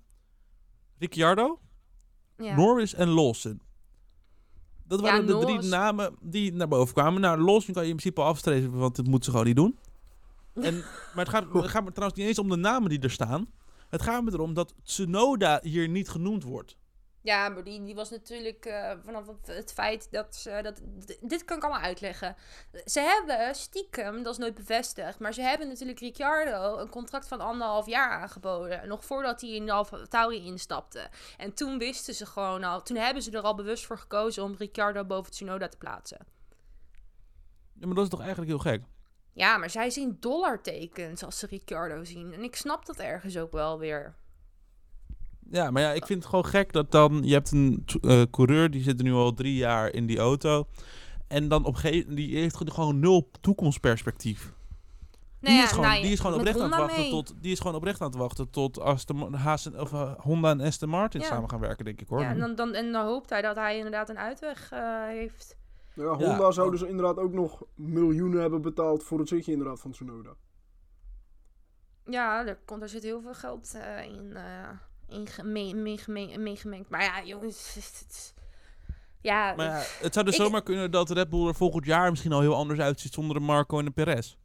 Ricciardo, 1.00 1.60
ja. 2.38 2.56
Norris 2.56 2.94
en 2.94 3.08
Lawson. 3.10 3.62
Dat 4.88 5.00
Ja, 5.00 5.06
waren 5.06 5.26
de 5.26 5.32
Norris- 5.34 5.56
drie 5.58 5.70
namen 5.70 6.16
die 6.22 6.54
naar 6.54 6.68
boven 6.68 6.94
kwamen. 6.94 7.22
Nou, 7.22 7.40
Lawson 7.42 7.74
kan 7.74 7.84
je 7.84 7.90
in 7.90 7.96
principe 7.96 8.22
al 8.22 8.28
afstrepen, 8.28 8.72
want 8.78 8.96
dat 8.96 9.06
moeten 9.06 9.24
ze 9.24 9.30
gewoon 9.32 9.46
niet 9.46 9.56
doen. 9.56 9.78
En, 10.64 10.74
maar 11.16 11.26
het 11.26 11.30
gaat, 11.30 11.54
het 11.54 11.68
gaat 11.68 11.84
me 11.84 11.92
trouwens 11.92 12.20
niet 12.20 12.28
eens 12.28 12.40
om 12.40 12.50
de 12.50 12.56
namen 12.56 12.90
die 12.90 13.00
er 13.00 13.12
staan. 13.12 13.48
Het 13.90 14.02
gaat 14.02 14.24
me 14.24 14.32
erom 14.34 14.54
dat 14.54 14.74
Tsunoda 14.84 15.60
hier 15.64 15.90
niet 15.90 16.10
genoemd 16.10 16.44
wordt. 16.44 16.78
Ja, 17.26 17.50
maar 17.50 17.64
die, 17.64 17.84
die 17.84 17.96
was 17.96 18.10
natuurlijk 18.10 18.66
eh, 18.66 18.92
vanaf 19.04 19.26
het, 19.46 19.74
feit 19.74 20.08
dat 20.12 20.36
ze... 20.36 20.60
Dat, 20.64 20.82
dit 21.22 21.46
kan 21.46 21.58
ik 21.58 21.64
allemaal 21.64 21.82
uitleggen. 21.82 22.36
Ze 22.86 23.00
hebben 23.00 23.56
stiekem, 23.56 24.24
dat 24.24 24.34
is 24.34 24.40
nooit 24.40 24.56
bevestigd... 24.56 25.20
maar 25.20 25.34
ze 25.34 25.42
hebben 25.42 25.68
natuurlijk 25.68 26.00
Ricciardo 26.00 26.78
een 26.78 26.90
contract 26.90 27.28
van 27.28 27.40
anderhalf 27.40 27.86
jaar 27.86 28.10
aangeboden. 28.10 28.88
Nog 28.88 29.06
voordat 29.06 29.42
hij 29.42 29.50
in 29.50 29.66
de 29.66 30.06
Tauri 30.10 30.46
instapte. 30.46 31.10
En 31.38 31.54
toen 31.54 31.78
wisten 31.78 32.14
ze 32.14 32.26
gewoon 32.26 32.64
al... 32.64 32.82
Toen 32.82 32.98
hebben 32.98 33.24
ze 33.24 33.32
er 33.32 33.42
al 33.42 33.56
bewust 33.56 33.86
voor 33.86 33.98
gekozen 33.98 34.44
om 34.44 34.56
Ricciardo 34.58 35.06
boven 35.06 35.32
Tsunoda 35.32 35.68
te 35.68 35.78
plaatsen. 35.78 36.20
Ja, 37.74 37.86
maar 37.86 37.96
dat 37.96 38.04
is 38.04 38.10
toch 38.10 38.22
eigenlijk 38.22 38.50
heel 38.50 38.72
gek? 38.72 38.84
Ja, 39.34 39.58
maar 39.58 39.70
zij 39.70 39.90
zien 39.90 40.18
dollartekens 40.20 41.24
als 41.24 41.40
ze 41.40 41.48
Ricciardo 41.48 42.04
zien. 42.04 42.34
En 42.34 42.44
ik 42.44 42.56
snap 42.56 42.86
dat 42.86 43.00
ergens 43.00 43.38
ook 43.38 43.52
wel 43.52 43.80
weer. 43.80 44.16
Ja, 45.52 45.72
maar 45.72 45.82
ja, 45.82 45.92
ik 45.92 46.06
vind 46.06 46.20
het 46.20 46.30
gewoon 46.30 46.46
gek 46.46 46.74
dat 46.74 46.92
dan... 46.92 47.24
Je 47.24 47.34
hebt 47.34 47.52
een 47.52 47.86
eh, 48.02 48.22
coureur, 48.32 48.72
die 48.72 48.84
zit 48.84 48.98
er 49.00 49.04
nu 49.06 49.14
al 49.14 49.34
drie 49.34 49.56
jaar 49.56 49.94
in 49.94 50.06
die 50.06 50.18
auto. 50.20 50.68
En 51.28 51.48
dan 51.48 51.66
op 51.66 51.74
een 51.74 51.80
gegeven 51.80 52.16
die 52.16 52.38
heeft 52.38 52.72
gewoon 52.72 53.00
nul 53.00 53.30
toekomstperspectief. 53.42 54.54
Die, 55.40 55.62
is 55.62 55.72
gewoon, 55.72 55.92
die 56.02 56.12
is 56.12 56.20
gewoon 56.20 56.36
oprecht 56.40 56.60
aan 56.60 56.70
het 56.72 56.80
wachten 56.80 57.10
tot. 57.10 57.34
Die 57.42 57.52
is 57.52 57.60
gewoon 57.60 57.76
oprecht 57.76 58.02
aan 58.02 58.08
het 58.08 58.16
wachten 58.18 58.50
tot 58.50 58.80
Aston 58.80 59.34
Haas 59.34 59.66
en- 59.66 59.80
of 59.80 59.94
eh, 59.94 60.12
Honda 60.18 60.50
en 60.50 60.62
Aston 60.62 60.90
Martin 60.90 61.22
Ja. 61.22 61.26
samen 61.28 61.50
gaan 61.50 61.60
werken, 61.60 61.86
denk 61.86 62.02
ik 62.02 62.08
hoor. 62.08 62.20
Ja, 62.22 62.30
en 62.30 62.40
dan, 62.40 62.56
dan, 62.56 62.74
en 62.74 62.92
dan 62.92 63.06
hoopt 63.06 63.30
hij 63.30 63.42
dat 63.42 63.56
hij 63.56 63.76
inderdaad 63.78 64.10
een 64.10 64.18
uitweg 64.18 64.72
eh, 64.72 65.06
heeft. 65.06 65.58
Ja, 65.94 66.04
Ja. 66.04 66.14
Honda 66.16 66.52
zou 66.52 66.72
dus 66.72 66.82
inderdaad 66.82 67.18
ook 67.18 67.34
nog 67.34 67.64
miljoenen 67.76 68.42
hebben 68.42 68.62
betaald 68.62 69.04
voor 69.04 69.20
het 69.20 69.28
zitje 69.28 69.52
inderdaad 69.52 69.80
van 69.82 69.92
Tsunoda. 69.92 70.34
Ja, 72.06 72.46
er, 72.46 72.60
komt, 72.66 72.82
er 72.82 72.90
zit 72.90 73.04
heel 73.04 73.22
veel 73.22 73.34
geld 73.34 73.74
eh, 73.76 74.04
in, 74.06 74.38
mee- 75.44 76.38
meegemengd. 76.38 76.90
Maar 76.90 77.04
ja, 77.04 77.24
jongens. 77.24 77.78
Ja, 79.22 79.54
Maar 79.56 79.66
ja, 79.66 79.84
het 80.02 80.14
zou 80.14 80.26
dus 80.26 80.36
Ik- 80.36 80.42
zomaar 80.42 80.64
kunnen 80.64 80.92
dat 80.92 81.10
Red 81.10 81.30
Bull 81.30 81.48
er 81.48 81.56
volgend 81.56 81.86
jaar 81.86 82.10
misschien 82.10 82.32
al 82.32 82.42
heel 82.42 82.56
anders 82.56 82.80
uitziet 82.80 83.14
zonder 83.14 83.36
een 83.36 83.44
Marco 83.44 83.80
en 83.80 83.86
een 83.86 83.94
Perez. 83.94 84.36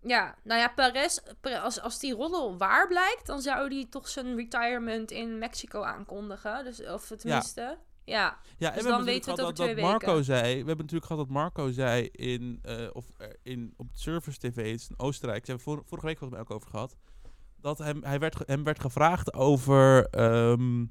ja, 0.00 0.34
nou 0.42 0.60
ja, 0.60 0.68
Perez, 0.68 1.18
als, 1.62 1.80
als 1.80 1.98
die 1.98 2.14
roddel 2.14 2.56
waar 2.58 2.88
blijkt, 2.88 3.26
dan 3.26 3.40
zou 3.40 3.68
die 3.68 3.88
toch 3.88 4.08
zijn 4.08 4.36
retirement 4.36 5.10
in 5.10 5.38
Mexico 5.38 5.82
aankondigen. 5.82 6.64
Dus, 6.64 6.86
of 6.86 7.06
tenminste, 7.06 7.78
ja. 8.04 8.38
Ja, 8.58 8.68
en 8.68 8.74
Dus 8.74 8.82
we 8.82 8.88
dan 8.88 9.04
weten 9.04 9.24
we 9.24 9.30
het 9.30 9.40
over 9.40 9.54
dat, 9.54 9.56
dat 9.56 9.66
twee 9.76 9.84
Marco 9.84 10.06
weken. 10.10 10.24
zei. 10.24 10.42
We 10.42 10.56
hebben 10.56 10.76
natuurlijk 10.76 11.04
gehad 11.06 11.26
dat 11.26 11.34
Marco 11.34 11.70
zei 11.70 12.06
in, 12.12 12.58
eh, 12.62 12.86
of 12.92 13.06
eh, 13.18 13.28
in 13.42 13.74
op 13.76 13.86
Service 13.92 14.38
TV, 14.38 14.56
in 14.88 14.98
Oostenrijk. 14.98 15.46
Daar 15.46 15.56
hebben 15.56 15.74
we 15.74 15.80
vor- 15.80 15.88
vorige 15.88 16.06
week 16.06 16.18
volgens 16.18 16.38
mij 16.40 16.48
ook 16.48 16.56
over 16.56 16.70
gehad. 16.70 16.96
Dat 17.64 17.78
hem, 17.78 18.02
hij 18.04 18.18
werd, 18.18 18.36
hem 18.46 18.64
werd 18.64 18.80
gevraagd 18.80 19.34
over 19.34 20.06
ehm, 20.10 20.84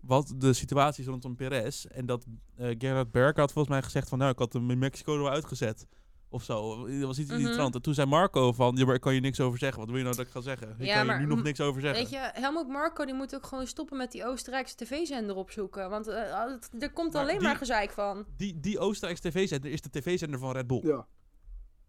wat 0.00 0.34
de 0.36 0.52
situatie 0.52 1.02
is 1.04 1.08
rondom 1.10 1.36
Perez. 1.36 1.84
En 1.84 2.06
dat 2.06 2.26
eh 2.56 2.74
Gerard 2.78 3.10
Berger 3.10 3.40
had 3.40 3.52
volgens 3.52 3.74
mij 3.74 3.82
gezegd 3.84 4.08
van, 4.08 4.18
nou, 4.18 4.30
ik 4.32 4.38
had 4.38 4.52
hem 4.52 4.70
in 4.70 4.78
Mexico 4.78 5.14
er 5.14 5.22
wel 5.22 5.30
uitgezet. 5.30 5.86
Of 6.28 6.42
zo. 6.42 6.86
Dat 6.98 7.06
was 7.06 7.18
iets 7.18 7.30
in 7.30 7.36
die 7.36 7.46
Mhm. 7.46 7.54
trant. 7.54 7.74
En 7.74 7.82
toen 7.82 7.94
zei 7.94 8.06
Marco 8.08 8.52
van, 8.52 8.76
ja, 8.76 8.84
maar 8.84 8.94
ik 8.94 9.00
kan 9.00 9.14
je 9.14 9.20
niks 9.20 9.40
over 9.40 9.58
zeggen. 9.58 9.78
Wat 9.78 9.88
wil 9.88 9.96
je 9.98 10.04
nou 10.04 10.16
dat 10.16 10.26
ik 10.26 10.32
ga 10.32 10.40
zeggen? 10.40 10.74
Ik 10.78 10.86
Ja, 10.86 10.96
kan 10.96 11.06
maar 11.06 11.20
je 11.20 11.26
nu 11.26 11.34
nog 11.34 11.42
niks 11.42 11.60
over 11.60 11.80
zeggen. 11.80 12.00
Weet 12.02 12.10
je, 12.12 12.30
Helmut 12.32 12.68
Marco 12.68 13.04
die 13.04 13.14
moet 13.14 13.34
ook 13.34 13.46
gewoon 13.46 13.66
stoppen 13.66 13.96
met 13.96 14.12
die 14.12 14.24
Oostenrijkse 14.26 14.74
tv-zender 14.76 15.36
opzoeken. 15.36 15.90
Want 15.90 16.06
eh, 16.08 16.46
er 16.78 16.92
komt 16.92 17.12
Maar 17.12 17.22
alleen 17.22 17.38
die- 17.38 17.46
maar 17.46 17.56
gezeik 17.56 17.90
van. 17.92 18.24
Die, 18.36 18.60
die 18.60 18.78
Oostenrijkse 18.78 19.28
tv-zender 19.28 19.70
is 19.70 19.80
de 19.80 19.90
tv-zender 19.90 20.38
van 20.38 20.52
Red 20.52 20.66
Bull. 20.66 20.80
Ja. 20.82 21.06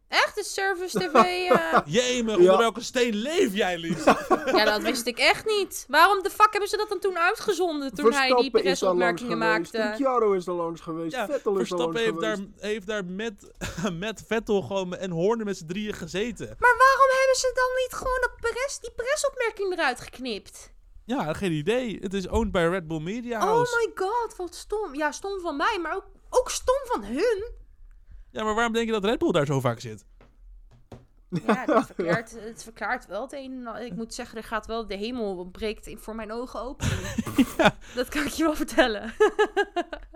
Echt, 0.08 0.36
de 0.36 0.44
Service 0.44 0.98
TV? 1.10 1.14
eh, 1.14 1.80
Jemig, 1.86 2.34
Ja. 2.36 2.40
onder 2.42 2.58
welke 2.58 2.82
steen 2.82 3.16
leef 3.16 3.54
jij, 3.54 3.78
Lies? 3.78 4.04
ja, 4.46 4.66
dat 4.66 4.82
wist 4.82 5.06
ik 5.08 5.18
echt 5.18 5.46
niet. 5.46 5.86
Waarom 5.88 6.24
de 6.24 6.30
fuck 6.30 6.48
hebben 6.52 6.70
ze 6.70 6.78
dat 6.78 6.90
dan 6.90 7.00
toen 7.00 7.18
uitgezonden 7.18 7.96
toen 7.96 8.14
hij 8.14 8.28
die 8.36 8.50
geweest. 8.52 8.82
maakte? 9.36 9.82
Ricciardo 9.82 10.32
is 10.34 10.46
daar 10.46 10.56
langs 10.56 10.82
geweest. 10.82 11.16
Ja, 11.16 11.26
Vettel 11.26 11.58
is 11.58 11.70
daar 11.70 11.80
langs 11.80 12.00
Verstappen 12.00 12.00
heeft 12.02 12.14
geweest. 12.38 12.62
daar, 12.62 12.70
heeft 12.70 12.88
daar 12.88 13.06
met, 13.06 13.52
met 14.06 14.24
Vettel 14.28 14.62
gewoon 14.62 14.96
en 14.96 15.12
Horner 15.12 15.46
met 15.46 15.58
z'n 15.58 15.66
drieën 15.66 15.94
gezeten. 15.94 16.46
Maar 16.60 16.76
waarom 16.78 17.10
hebben 17.20 17.36
ze 17.36 17.52
dan 17.54 17.70
niet 17.84 17.94
gewoon 17.94 18.18
dat 18.22 18.52
pres, 18.52 18.80
die 18.80 18.92
presopmerking 18.96 19.72
eruit 19.74 20.02
geknipt? 20.02 20.74
Ja, 21.06 21.34
geen 21.34 21.52
idee. 21.52 21.98
Het 22.02 22.14
is 22.14 22.28
owned 22.28 22.52
by 22.52 22.68
Red 22.72 22.88
Bull 22.88 23.00
Media 23.02 23.52
Oh 23.54 23.60
my 23.60 23.92
god, 23.96 24.36
wat 24.38 24.56
stom. 24.56 24.96
Ja, 24.96 25.12
stom 25.12 25.40
van 25.40 25.56
mij, 25.58 25.80
maar 25.82 25.96
ook, 25.96 26.06
ook 26.30 26.50
stom 26.50 26.80
van 26.84 27.04
hun. 27.04 27.64
Ja, 28.36 28.44
maar 28.44 28.56
waarom 28.56 28.74
denk 28.74 28.86
je 28.86 28.92
dat 28.92 29.04
Red 29.06 29.18
Bull 29.18 29.32
daar 29.32 29.46
zo 29.46 29.60
vaak 29.60 29.80
zit? 29.80 30.06
Ja, 31.30 31.66
dat 31.66 31.86
verklaart, 31.96 32.36
het 32.40 32.64
verklaart 32.64 33.06
wel 33.08 33.22
het 33.22 33.34
een. 33.34 33.68
Ik 33.86 33.96
moet 33.96 34.14
zeggen, 34.14 34.38
er 34.38 34.44
gaat 34.44 34.66
wel 34.66 34.88
de 34.88 34.96
hemel 34.96 35.46
breekt 35.46 35.88
in- 35.88 35.98
voor 35.98 36.16
mijn 36.16 36.32
ogen 36.32 36.62
open. 36.62 36.88
Ja. 37.58 37.76
Dat 37.96 38.08
kan 38.10 38.24
ik 38.26 38.32
je 38.32 38.44
wel 38.44 38.56
vertellen. 38.56 39.14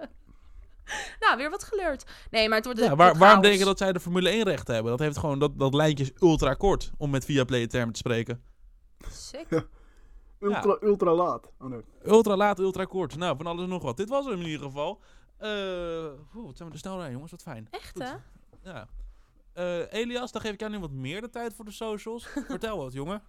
nou, 1.20 1.38
weer 1.38 1.50
wat 1.50 1.64
geleerd. 1.64 2.06
Nee, 2.32 2.48
maar 2.48 2.58
het 2.58 2.66
wordt 2.66 2.80
Ja, 2.80 2.88
waar, 2.96 2.98
waarom 2.98 3.20
chaos. 3.28 3.42
denk 3.42 3.60
je 3.60 3.66
dat 3.66 3.78
zij 3.78 3.92
de 3.94 4.00
Formule 4.00 4.30
1 4.30 4.44
rechten 4.44 4.74
hebben? 4.74 4.92
Dat 4.92 5.02
heeft 5.02 5.18
gewoon, 5.18 5.40
dat, 5.40 5.60
dat 5.60 5.74
lijntje 5.74 6.04
is 6.04 6.12
ultra 6.22 6.54
kort, 6.54 6.92
om 6.98 7.10
met 7.10 7.26
Viaplay 7.26 7.68
termen 7.68 7.94
te 7.94 8.00
spreken. 8.00 8.44
Sick. 9.12 9.66
Ultra, 10.40 10.78
ultra 10.82 11.14
laat. 11.14 11.50
Oh 11.60 11.68
nee. 11.70 11.82
Ultra 12.06 12.36
laat, 12.36 12.60
ultra 12.60 12.86
kort. 12.86 13.16
Nou, 13.18 13.38
van 13.38 13.46
alles 13.48 13.64
en 13.64 13.70
nog 13.70 13.84
wat. 13.84 13.98
Dit 13.98 14.10
was 14.10 14.26
hem 14.26 14.40
in 14.40 14.46
ieder 14.48 14.66
geval. 14.66 15.02
Eh 15.40 16.36
oeh, 16.36 16.46
wat 16.46 16.58
zijn 16.58 16.68
we 16.70 16.74
er 16.74 16.80
snel 16.80 16.94
rijden, 16.96 17.12
jongens. 17.14 17.32
Wat 17.32 17.42
fijn. 17.42 17.68
Echt, 17.70 17.92
Goed. 17.92 18.04
hè? 18.04 18.14
Ja. 18.72 18.88
Eh, 19.54 19.94
Elias, 19.94 20.32
dan 20.32 20.42
geef 20.42 20.54
ik 20.54 20.60
jou 20.60 20.72
nu 20.72 20.80
wat 20.80 20.92
meer 20.92 21.22
de 21.22 21.30
tijd 21.30 21.54
voor 21.54 21.66
de 21.66 21.72
socials. 21.72 22.28
Vertel 22.48 22.78
wat, 22.78 22.94
jongen. 22.94 23.22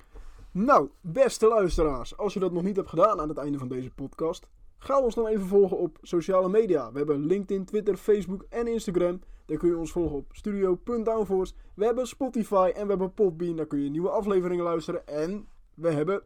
Nou, 0.50 0.90
beste 1.00 1.46
luisteraars, 1.46 2.16
als 2.16 2.34
je 2.34 2.40
dat 2.40 2.52
nog 2.52 2.62
niet 2.62 2.76
hebt 2.76 2.88
gedaan 2.88 3.20
aan 3.20 3.28
het 3.28 3.38
einde 3.38 3.58
van 3.58 3.68
deze 3.68 3.90
podcast, 3.90 4.46
ga 4.78 5.00
ons 5.00 5.14
dan 5.14 5.26
even 5.26 5.46
volgen 5.46 5.78
op 5.78 5.98
sociale 6.02 6.48
media. 6.48 6.92
We 6.92 6.98
hebben 6.98 7.26
LinkedIn, 7.26 7.64
Twitter, 7.64 7.96
Facebook 7.96 8.44
en 8.48 8.66
Instagram. 8.66 9.20
Daar 9.46 9.58
kun 9.58 9.68
je 9.68 9.76
ons 9.76 9.92
volgen 9.92 10.16
op 10.16 10.30
studio.downforce. 10.32 11.52
We 11.74 11.84
hebben 11.84 12.06
Spotify 12.06 12.72
en 12.74 12.82
we 12.82 12.88
hebben 12.88 13.14
Podbean. 13.14 13.56
Daar 13.56 13.66
kun 13.66 13.80
je 13.82 13.90
nieuwe 13.90 14.10
afleveringen 14.10 14.64
luisteren. 14.64 15.06
En 15.06 15.48
we 15.74 15.90
hebben 15.90 16.22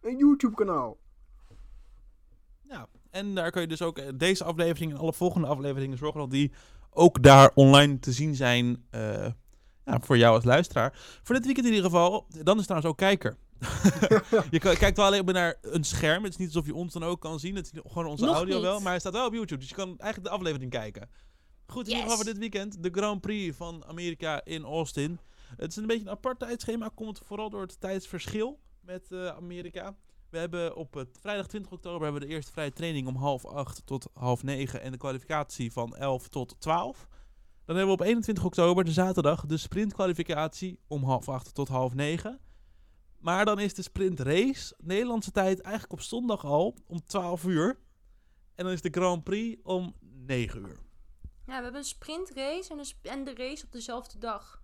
een 0.00 0.16
YouTube 0.16 0.54
kanaal. 0.54 0.96
Ja, 0.96 1.03
en 3.14 3.34
daar 3.34 3.50
kun 3.50 3.60
je 3.60 3.66
dus 3.66 3.82
ook 3.82 3.98
eh, 3.98 4.08
deze 4.14 4.44
aflevering 4.44 4.92
en 4.92 4.98
alle 4.98 5.12
volgende 5.12 5.46
afleveringen 5.46 5.98
zorgen 5.98 6.20
dat 6.20 6.30
die 6.30 6.52
ook 6.90 7.22
daar 7.22 7.50
online 7.54 7.98
te 7.98 8.12
zien 8.12 8.34
zijn 8.34 8.84
eh, 8.90 9.26
ja, 9.84 10.00
voor 10.00 10.18
jou 10.18 10.34
als 10.34 10.44
luisteraar. 10.44 10.92
Voor 11.22 11.34
dit 11.34 11.44
weekend 11.44 11.66
in 11.66 11.72
ieder 11.72 11.90
geval, 11.90 12.26
dan 12.42 12.58
is 12.58 12.64
trouwens 12.64 12.90
ook 12.90 12.98
kijker. 12.98 13.36
je 14.50 14.58
kijkt 14.58 14.96
wel 14.96 15.06
alleen 15.06 15.24
maar 15.24 15.34
naar 15.34 15.56
een 15.62 15.84
scherm. 15.84 16.22
Het 16.22 16.32
is 16.32 16.38
niet 16.38 16.48
alsof 16.48 16.66
je 16.66 16.74
ons 16.74 16.92
dan 16.92 17.04
ook 17.04 17.20
kan 17.20 17.40
zien. 17.40 17.54
Het 17.54 17.72
is 17.72 17.80
gewoon 17.86 18.06
onze 18.06 18.24
Nog 18.24 18.34
audio 18.34 18.54
niet. 18.54 18.64
wel, 18.64 18.80
maar 18.80 18.90
hij 18.90 18.98
staat 18.98 19.12
wel 19.12 19.26
op 19.26 19.32
YouTube. 19.32 19.60
Dus 19.60 19.68
je 19.68 19.74
kan 19.74 19.98
eigenlijk 19.98 20.24
de 20.30 20.36
aflevering 20.36 20.70
kijken. 20.70 21.08
Goed, 21.66 21.82
in 21.84 21.88
ieder 21.88 22.02
geval 22.02 22.16
voor 22.16 22.32
dit 22.32 22.38
weekend 22.38 22.82
de 22.82 22.90
Grand 22.92 23.20
Prix 23.20 23.56
van 23.56 23.84
Amerika 23.86 24.44
in 24.44 24.64
Austin. 24.64 25.18
Het 25.56 25.70
is 25.70 25.76
een 25.76 25.86
beetje 25.86 26.02
een 26.02 26.10
apart 26.10 26.38
tijdschema. 26.38 26.90
Komt 26.94 27.20
vooral 27.24 27.50
door 27.50 27.62
het 27.62 27.80
tijdsverschil 27.80 28.60
met 28.80 29.12
eh, 29.12 29.26
Amerika. 29.26 29.96
We 30.34 30.40
hebben 30.40 30.76
op 30.76 30.94
het 30.94 31.18
vrijdag 31.20 31.46
20 31.46 31.72
oktober 31.72 32.02
hebben 32.02 32.20
we 32.20 32.26
de 32.26 32.32
eerste 32.32 32.52
vrije 32.52 32.72
training 32.72 33.06
om 33.06 33.16
half 33.16 33.46
acht 33.46 33.86
tot 33.86 34.08
half 34.14 34.42
negen. 34.42 34.80
En 34.80 34.92
de 34.92 34.98
kwalificatie 34.98 35.72
van 35.72 35.96
11 35.96 36.28
tot 36.28 36.56
12. 36.58 37.08
Dan 37.64 37.76
hebben 37.76 37.96
we 37.96 38.00
op 38.00 38.06
21 38.06 38.44
oktober, 38.44 38.84
de 38.84 38.92
zaterdag, 38.92 39.46
de 39.46 39.56
sprintkwalificatie 39.56 40.80
om 40.86 41.04
half 41.04 41.28
acht 41.28 41.54
tot 41.54 41.68
half 41.68 41.94
negen. 41.94 42.40
Maar 43.18 43.44
dan 43.44 43.58
is 43.58 43.74
de 43.74 43.82
sprintrace, 43.82 44.74
Nederlandse 44.78 45.30
tijd, 45.30 45.60
eigenlijk 45.60 45.92
op 45.92 46.00
zondag 46.00 46.44
al 46.44 46.76
om 46.86 47.04
12 47.04 47.44
uur. 47.44 47.78
En 48.54 48.64
dan 48.64 48.72
is 48.72 48.82
de 48.82 48.90
Grand 48.90 49.24
Prix 49.24 49.62
om 49.62 49.94
9 50.00 50.60
uur. 50.60 50.78
Ja, 51.46 51.56
we 51.56 51.62
hebben 51.62 51.74
een 51.74 51.84
sprintrace 51.84 52.74
en, 52.74 52.84
sp- 52.84 53.06
en 53.06 53.24
de 53.24 53.34
race 53.34 53.64
op 53.64 53.72
dezelfde 53.72 54.18
dag. 54.18 54.62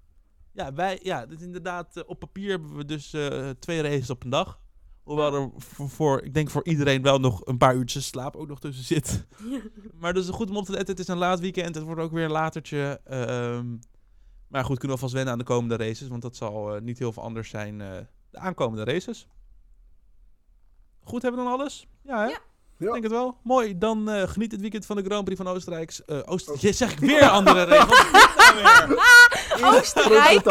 Ja, 0.52 0.72
wij, 0.72 1.00
ja, 1.02 1.26
dit 1.26 1.38
is 1.38 1.46
inderdaad, 1.46 1.96
eh, 1.96 2.02
op 2.06 2.18
papier 2.18 2.50
hebben 2.50 2.76
we 2.76 2.84
dus 2.84 3.12
eh, 3.12 3.50
twee 3.50 3.82
races 3.82 4.10
op 4.10 4.24
een 4.24 4.30
dag. 4.30 4.60
Hoewel 5.10 5.34
er 5.34 5.50
voor, 5.56 5.88
voor, 5.88 6.22
ik 6.22 6.34
denk 6.34 6.50
voor 6.50 6.64
iedereen 6.64 7.02
wel 7.02 7.18
nog 7.18 7.46
een 7.46 7.58
paar 7.58 7.74
uurtjes 7.74 8.06
slaap 8.06 8.36
ook 8.36 8.48
nog 8.48 8.60
tussen 8.60 8.84
zit. 8.84 9.26
maar 10.00 10.14
dus 10.14 10.28
goed 10.28 10.50
om 10.50 10.56
op 10.56 10.64
te 10.64 10.72
letten, 10.72 10.90
het 10.90 10.98
is 10.98 11.08
een 11.08 11.18
laat 11.18 11.40
weekend, 11.40 11.74
het 11.74 11.84
wordt 11.84 12.00
ook 12.00 12.12
weer 12.12 12.24
een 12.24 12.30
latertje. 12.30 13.00
ehm, 13.04 13.76
maar 14.48 14.64
goed, 14.64 14.78
kunnen 14.78 14.96
we 14.96 15.02
vast 15.02 15.14
wennen 15.14 15.32
aan 15.32 15.38
de 15.38 15.44
komende 15.44 15.76
races, 15.76 16.08
want 16.08 16.22
dat 16.22 16.36
zal 16.36 16.74
eh, 16.74 16.80
niet 16.80 16.98
heel 16.98 17.12
veel 17.12 17.22
anders 17.22 17.48
zijn 17.48 17.80
eh, 17.80 17.98
de 18.30 18.38
aankomende 18.38 18.84
races. 18.84 19.28
Goed, 21.00 21.22
hebben 21.22 21.40
we 21.40 21.46
dan 21.46 21.58
alles? 21.58 21.86
Ja, 22.02 22.18
hè? 22.18 22.28
Ja. 22.28 22.38
Ja. 22.80 22.86
Ik 22.86 22.92
denk 22.92 23.04
het 23.04 23.12
wel. 23.12 23.36
Mooi, 23.42 23.78
dan 23.78 24.10
eh, 24.10 24.28
geniet 24.28 24.52
het 24.52 24.60
weekend 24.60 24.86
van 24.86 24.96
de 24.96 25.02
Grand 25.02 25.24
Prix 25.24 25.40
van 25.40 25.52
Oostenrijk. 25.52 26.00
eh 26.06 26.18
Oost 26.24 26.48
Oh. 26.48 26.56
Je 26.56 26.72
zeg 26.72 26.92
ik 26.92 26.98
weer 26.98 27.28
andere 27.28 27.62
regels. 27.62 28.08
Nou? 28.50 28.98
Oostenrijk! 29.76 30.44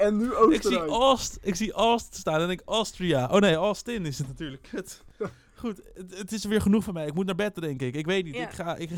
En 0.00 0.16
nu 0.16 0.26
Ik 0.26 0.32
zie 0.32 0.46
Oostenrijk. 0.46 0.90
Oost, 0.90 1.38
ik 1.42 1.54
zie 1.54 1.74
Oost 1.74 2.14
staan 2.14 2.40
en 2.40 2.50
ik 2.50 2.62
Austria. 2.64 3.28
Oh 3.30 3.38
nee, 3.38 3.54
Austin 3.54 4.06
is 4.06 4.18
het 4.18 4.26
natuurlijk. 4.26 4.68
Kut. 4.70 5.04
Goed, 5.54 5.80
het, 5.94 6.18
het 6.18 6.32
is 6.32 6.44
weer 6.44 6.60
genoeg 6.60 6.84
van 6.84 6.94
mij. 6.94 7.06
Ik 7.06 7.14
moet 7.14 7.26
naar 7.26 7.34
bed, 7.34 7.54
denk 7.54 7.82
ik. 7.82 7.94
Ik 7.94 8.06
weet 8.06 8.24
niet. 8.24 8.34
Ja. 8.34 8.42
Ik, 8.42 8.50
ga, 8.50 8.76
ik, 8.76 8.90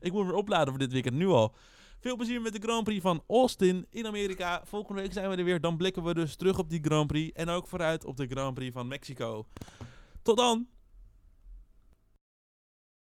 ik, 0.00 0.12
moet 0.12 0.22
me 0.22 0.28
weer 0.28 0.38
opladen 0.38 0.68
voor 0.68 0.78
dit 0.78 0.92
weekend, 0.92 1.14
nu 1.14 1.26
al. 1.26 1.54
Veel 2.00 2.16
plezier 2.16 2.40
met 2.40 2.52
de 2.52 2.60
Grand 2.62 2.84
Prix 2.84 3.02
van 3.02 3.22
Austin 3.26 3.86
in 3.90 4.06
Amerika. 4.06 4.62
Volgende 4.64 5.00
week 5.00 5.12
zijn 5.12 5.30
we 5.30 5.36
er 5.36 5.44
weer. 5.44 5.60
Dan 5.60 5.76
blikken 5.76 6.04
we 6.04 6.14
dus 6.14 6.36
terug 6.36 6.58
op 6.58 6.70
die 6.70 6.80
Grand 6.82 7.06
Prix. 7.06 7.32
En 7.32 7.48
ook 7.48 7.66
vooruit 7.66 8.04
op 8.04 8.16
de 8.16 8.26
Grand 8.26 8.54
Prix 8.54 8.72
van 8.72 8.88
Mexico. 8.88 9.46
Tot 10.22 10.36
dan! 10.36 10.66